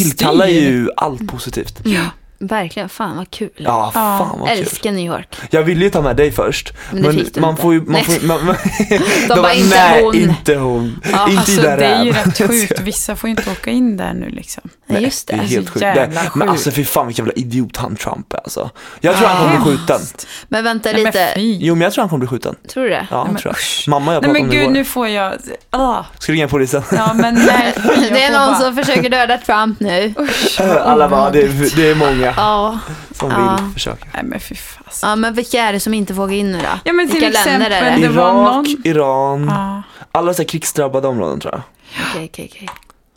[0.46, 0.62] styr.
[0.62, 1.80] ju allt positivt.
[1.84, 2.00] Ja.
[2.38, 3.50] Verkligen, fan vad kul.
[3.56, 4.58] Ja, fan vad kul.
[4.58, 5.36] Älskar New York.
[5.50, 6.72] Jag ville ju ta med dig först.
[6.92, 7.62] Men det fick du man inte.
[7.62, 8.04] får ju, man Nej.
[8.04, 8.56] får, ju- man, man,
[9.28, 10.14] De bara, inte nej, hon.
[10.14, 11.00] inte hon.
[11.12, 14.14] Ja, inte Alltså det är ju rätt sjukt, vissa får ju inte åka in där
[14.14, 14.62] nu liksom.
[14.86, 15.44] Nej, just Det är det.
[15.46, 15.80] helt så sjukt.
[15.80, 18.70] Det, men alltså fy fan vilken jävla idiot han Trump är alltså.
[19.00, 20.00] Jag tror han kommer bli skjuten.
[20.48, 21.58] Men vänta Nej, men lite, fy.
[21.60, 22.54] Jo men jag tror han kommer bli skjuten.
[22.68, 23.06] tror du det?
[23.10, 23.56] Ja, men tror jag.
[23.58, 23.84] usch.
[23.88, 24.72] Mamma jag Nej pratade men om det gud, igår.
[24.72, 25.32] nu får jag...
[25.70, 26.04] Ah.
[26.18, 26.82] Ska du ringa polisen?
[26.92, 27.74] Ja men nej.
[28.10, 30.14] Det är någon som försöker döda Trump nu.
[30.82, 31.94] Alla bara, det är, det är
[32.36, 32.78] många Ja.
[33.12, 33.58] som Ja.
[33.62, 34.06] vill försöka.
[34.14, 35.08] Nej men fy fasen.
[35.10, 36.64] ja, men vilka är det som inte får åka in nu då?
[36.84, 38.08] Ja, men till vilka länder är exempel- det?
[38.08, 39.82] Det var Irak, någon- Iran, Ja.
[40.12, 41.62] alla så här krigsdrabbade områden tror jag.
[42.10, 42.68] Okej, okej, okej.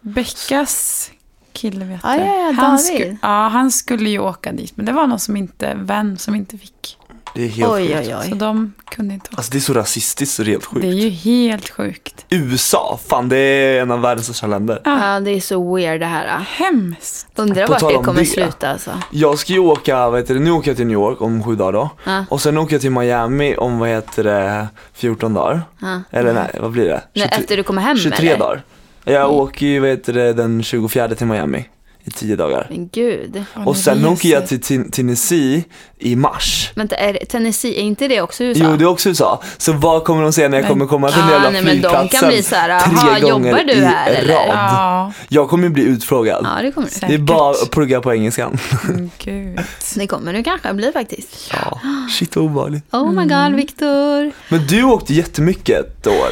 [0.02, 1.12] Beckas
[1.54, 2.08] kille vet du.
[2.08, 5.38] ja, ja, han, sku, ja, han skulle ju åka dit men det var någon som
[5.38, 6.98] inte, vän som inte fick.
[7.36, 8.00] Det är helt Oj, sjukt.
[8.00, 8.38] oj, Så oj.
[8.40, 9.36] de kunde inte åka.
[9.38, 10.82] Alltså det är så rasistiskt och helt sjukt.
[10.82, 12.26] Det är ju helt sjukt.
[12.30, 14.82] USA, fan det är en av världens största länder.
[14.86, 16.40] Ja, det är så weird det här.
[16.40, 17.28] Hemskt.
[17.36, 18.26] Undrar vart det om kommer det.
[18.26, 18.92] sluta alltså.
[19.12, 21.56] Jag ska ju åka, vad heter det, nu åker jag till New York om sju
[21.56, 21.90] dagar då.
[22.04, 22.26] Ja.
[22.30, 25.62] Och sen åker jag till Miami om, vad heter det, 14 dagar.
[25.82, 26.02] Ja.
[26.12, 27.02] Eller nej, vad blir det?
[27.16, 28.40] Nej, efter du kommer hem 23 eller?
[28.40, 28.64] dagar.
[29.04, 31.66] Jag åker ju, vad heter det, den 24 till Miami
[32.04, 32.68] i 10 dagar.
[32.70, 33.44] Men gud.
[33.56, 35.64] Ja, Och sen åker jag till Ten- Tennessee
[36.00, 36.72] i mars.
[36.76, 38.64] Vänta, är det, Tennessee, är inte det också USA?
[38.70, 39.42] Jo, det är också USA.
[39.58, 41.62] Så vad kommer de säga när jag Men- kommer komma till den Ah, jävla nej,
[41.64, 44.34] men de kan flygplatsen bli så här, tre "Aha, gånger jobbar du i här, eller?"
[44.34, 44.48] rad?
[44.50, 46.48] Ja, Jag kommer ju bli utfrågad.
[46.58, 47.08] Ja, det kommer du.
[47.08, 48.58] Det är bara att plugga på engelskan.
[48.90, 49.60] Mm, Gud.
[49.96, 51.52] Det kommer du kanske bli faktiskt.
[51.54, 51.80] Ja,
[52.10, 52.84] shit vad obehagligt.
[52.94, 53.52] Oh my Mm.
[53.52, 54.32] god, Victor.
[54.50, 56.30] Men du åkte jättemycket ett år.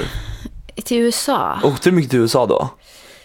[0.83, 1.59] Till USA.
[1.63, 2.69] Åkte du mycket till USA då?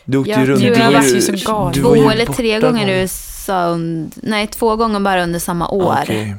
[0.05, 0.61] Du åkte ju runt.
[0.61, 1.75] Du jag var ju- så galen.
[1.75, 3.69] Två eller tre gånger i USA.
[3.75, 5.99] und- Nej, två gånger bara under samma år.
[6.03, 6.37] Okej.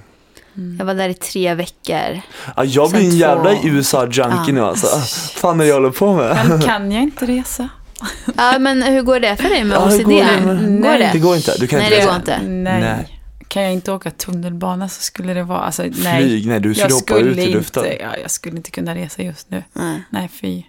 [0.79, 2.21] Jag var där i tre veckor.
[2.55, 4.53] Ja, jag blir en jävla två- USA-junkie Ja.
[4.53, 4.87] nu alltså.
[5.39, 6.37] Fan är det jag håller på med?
[6.37, 7.69] Själv kan jag inte resa.
[8.37, 10.03] Ja, men hur går det för dig med Ja, OCD?
[10.03, 11.09] går det med- Går det?
[11.13, 11.53] Det går inte.
[11.59, 12.09] Du kan Nej, inte det resa.
[12.11, 12.39] går inte.
[12.47, 12.81] Nej.
[12.81, 13.19] Nej.
[13.47, 16.17] Kan jag inte åka tunnelbana så skulle det vara, alltså nej.
[16.25, 17.85] Flyg, nej du skulle jag hoppa ut skulle i luften.
[17.85, 19.63] inte, ja, jag skulle inte kunna resa just nu.
[19.73, 20.03] Nej.
[20.09, 20.63] Nej, fy.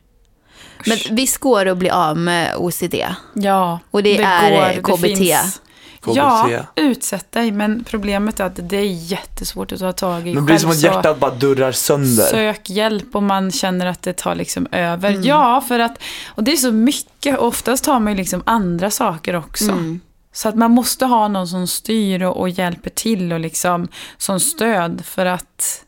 [0.87, 2.95] Men visst går det att bli av med OCD?
[3.35, 5.07] Ja, Och det är, eh, KBT.
[5.07, 5.61] finns-
[6.01, 6.17] KBT.
[6.17, 7.51] Ja, utsätt dig.
[7.53, 10.71] Men problemet är att det är jättesvårt att ta tag i Men det blir som
[10.71, 12.25] att hjärtat bara durrar sönder.
[12.25, 15.11] Sök hjälp om man känner att det tar liksom över.
[15.11, 15.23] Mm.
[15.23, 17.39] Ja, för att, och det är så mycket.
[17.39, 19.65] Oftast har man ju liksom andra saker också.
[19.65, 20.01] Mm.
[20.33, 24.41] Så att man måste ha någon som styr och, och hjälper till och liksom som
[24.41, 25.85] stöd för att,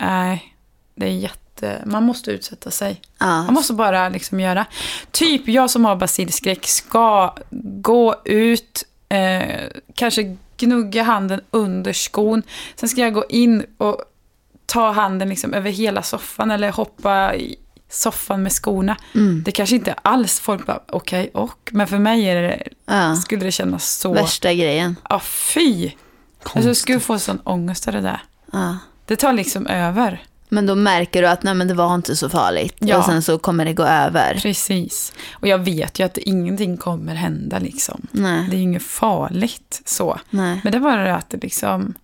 [0.00, 0.54] nej,
[0.94, 1.38] det är jätte,
[1.86, 3.00] man måste utsätta sig.
[3.18, 3.26] Ja.
[3.42, 4.66] Man måste bara liksom göra.
[5.10, 7.34] Typ jag som har basilskräck ska
[7.80, 12.42] gå ut, eh, kanske gnugga handen under skon.
[12.76, 14.02] Sen ska jag gå in och
[14.66, 17.56] ta handen liksom över hela soffan eller hoppa i
[17.90, 18.96] soffan med skorna.
[19.14, 19.42] Mm.
[19.44, 21.68] Det kanske inte alls folk bara, okej och.
[21.72, 23.16] Men för mig är det, Ja.
[23.16, 24.96] skulle det kännas så, Värsta grejen.
[25.10, 25.90] ja fy.
[26.42, 28.20] Alltså, jag skulle få sån ångest av det där.
[29.06, 30.22] Det tar liksom över.
[30.48, 32.76] Men då märker du att nej, men det var inte så farligt.
[32.78, 32.98] Ja.
[32.98, 34.38] Och sen så kommer det gå över.
[34.42, 35.12] Precis.
[35.32, 38.06] Och jag vet ju att ingenting kommer hända liksom.
[38.10, 38.46] Nej.
[38.50, 40.20] Det är ju inget farligt så.
[40.30, 40.60] Nej.
[40.64, 41.94] Men det är bara det att det liksom...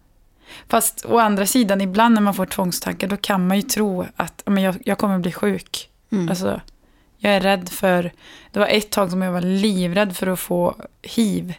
[0.68, 4.42] Fast å andra sidan, ibland när man får tvångstankar, då kan man ju tro att
[4.46, 5.88] men jag, jag kommer bli sjuk.
[6.12, 6.28] Mm.
[6.28, 6.60] Alltså,
[7.18, 8.12] jag är rädd för...
[8.52, 11.54] Det var ett tag som jag var livrädd för att få hiv.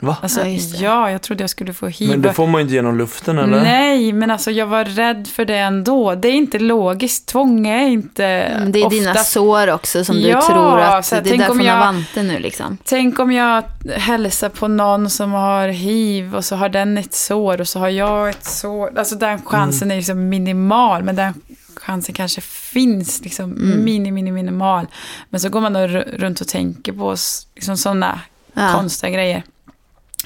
[0.00, 0.16] Va?
[0.22, 0.46] Alltså, Ja,
[0.80, 1.12] ja, det.
[1.12, 2.08] jag trodde jag skulle få hiv.
[2.10, 3.62] Men då får man ju inte genom luften eller?
[3.62, 6.14] Nej, men alltså jag var rädd för det ändå.
[6.14, 7.26] Det är inte logiskt.
[7.26, 11.06] Tvång är inte Mm, Det är dina ofta sår också som Ja, du tror att
[11.06, 12.78] så det är därför jag- har vanten nu liksom.
[12.84, 13.62] Tänk om jag
[13.96, 17.88] hälsar på någon som har hiv och så har den ett sår och så har
[17.88, 18.98] jag ett sår.
[18.98, 21.34] Alltså den chansen är ju så minimal, men den
[21.76, 24.86] chansen kanske finns liksom mini, mini, minimal.
[25.30, 25.86] Men så går man då
[26.16, 27.16] runt och tänker på
[27.54, 28.20] liksom sådana
[28.52, 28.72] Ja.
[28.74, 29.42] konstiga grejer.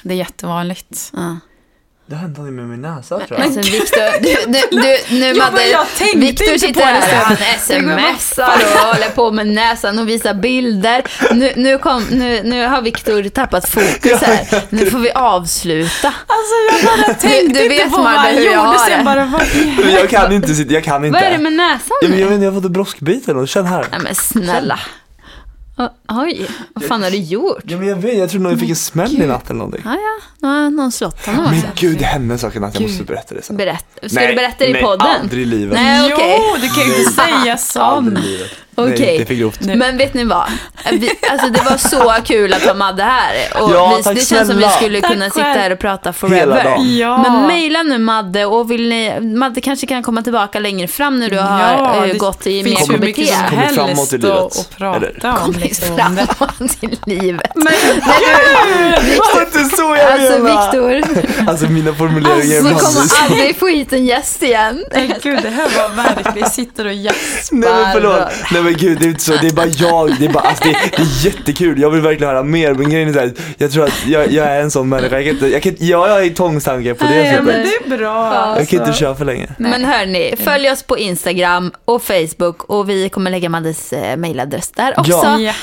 [0.03, 1.11] Det är jättevanligt.
[1.13, 1.37] Ja.
[2.05, 3.41] Det hände någonting med min näsa tror jag.
[3.41, 7.37] Alltså Viktor, du, du, du, nu Ja, Madde, jag tänkte inte sitter på här, han
[7.59, 8.43] smsar
[8.73, 11.03] och håller på med näsan och visar bilder.
[11.33, 14.61] Nu, nu, kom, nu, nu har Viktor tappat fokus här.
[14.69, 16.07] Nu får vi avsluta.
[16.07, 18.79] Alltså jag bara tänkte du vet, inte på vad Marta, han gjorde.
[18.87, 19.03] Sen det.
[19.05, 21.19] bara, vad jag kan inte sitta, jag kan inte.
[21.19, 22.23] Vad är det med näsan men jag nu?
[22.23, 23.49] vet inte, jag har fått en broskbit eller något.
[23.49, 23.85] Känn här.
[23.91, 24.79] Nej men snälla.
[25.77, 27.63] O- Oj, vad fan har du gjort?
[27.63, 29.81] Ja men jag vet, jag tror jag fick en smäll i natt eller någonting.
[29.85, 32.73] Ja, ja, nu har någon slått honom Men gud, det hände en sak i natt,
[32.73, 33.57] jag måste berätta det sen.
[33.57, 33.85] Berätt.
[34.05, 35.07] Ska Nej, du berätta det i nej, podden?
[35.21, 35.73] aldrig i livet.
[35.81, 36.37] Nej, okej.
[36.39, 38.19] Jo, du kan ju inte säga sånt.
[38.75, 38.95] Okej.
[39.17, 39.61] Nej, det grovt.
[39.61, 40.45] Men vet ni vad?
[40.91, 43.63] Vi, alltså det var så kul att ha Madde här.
[43.63, 44.69] Och Ja, vi, tack det känns som vi snälla.
[44.69, 45.59] skulle Tack kunna sitta själv.
[45.61, 46.63] här och prata Hela forever.
[46.63, 46.97] dagen.
[46.97, 47.17] Ja.
[47.21, 51.29] Men mejla nu Madde och vill ni, Madde kanske kan komma tillbaka längre fram när
[51.29, 53.49] du har Ja, eh, det gått i finns mer hur mycket som KBT.
[53.55, 55.43] Kommit framåt i helst livet, att, prata eller?
[55.45, 55.51] om.
[55.51, 55.95] Liksom.
[56.11, 57.51] Framåt i livet.
[57.55, 57.65] Men
[59.05, 60.43] Det var inte så jag Alltså!
[60.43, 61.01] Viktor,
[61.49, 63.21] Alltså mina formuleringar du är kommer massvis.
[63.21, 64.83] aldrig få hit en gäst igen.
[64.93, 67.55] nej, gud, det här var verkligen, sitter och jaspar.
[67.57, 68.19] Nej men förlåt,
[68.51, 70.63] nej men gud det är inte så, det är bara jag, det är bara, alltså
[70.63, 73.83] det, det är jättekul, jag vill verkligen höra mer men grejen är såhär, jag tror
[73.83, 76.25] att jag, jag är en sån människa, jag kan inte, jag kan inte, ja jag
[76.25, 77.71] är tvångstankar på det Nej, men sättet.
[77.87, 78.55] det är bra.
[78.57, 79.47] Jag kan inte köra för länge.
[79.57, 84.71] Men hörni, följ oss på Instagram och Facebook och vi kommer lägga Maddes eh, mailadress
[84.71, 85.11] där också.
[85.39, 85.53] Ja.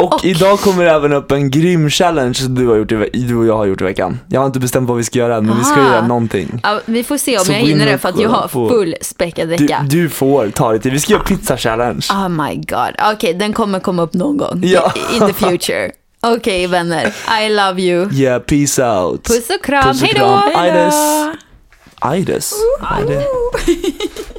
[0.00, 3.08] Och, Och- idag kommer det även upp en grym challenge som du, har gjort i,
[3.12, 4.18] du och jag har gjort i veckan.
[4.28, 5.90] Jag har inte bestämt vad vi ska göra än men vi ska Aha.
[5.92, 6.60] göra någonting.
[6.62, 8.68] Ja, vi får se om Så jag hinner det för att jag har kolla på-
[8.74, 9.86] full späckad Du, vecka.
[9.90, 12.06] du får ta det till, vi ska göra pizza challenge.
[12.10, 13.12] Oh my god.
[13.14, 14.60] Okej, den kommer komma upp någon gång.
[14.64, 14.92] Ja.
[15.14, 15.90] In the future.
[16.22, 18.12] Okej vänner, I love you.
[18.12, 19.24] Yeah, peace out.
[19.24, 20.20] Puss och kram, Puss och hejdå!
[20.20, 20.38] kram.
[20.54, 20.94] Hej Aides.
[20.94, 22.06] då.
[22.06, 22.52] Aides?
[22.80, 23.24] Vad är det?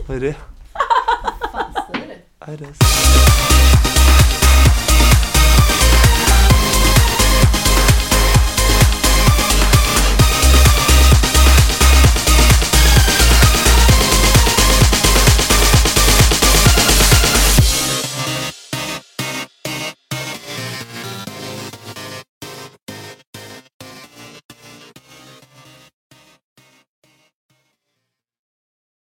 [0.07, 0.35] Vad är det?
[2.51, 2.77] Aides.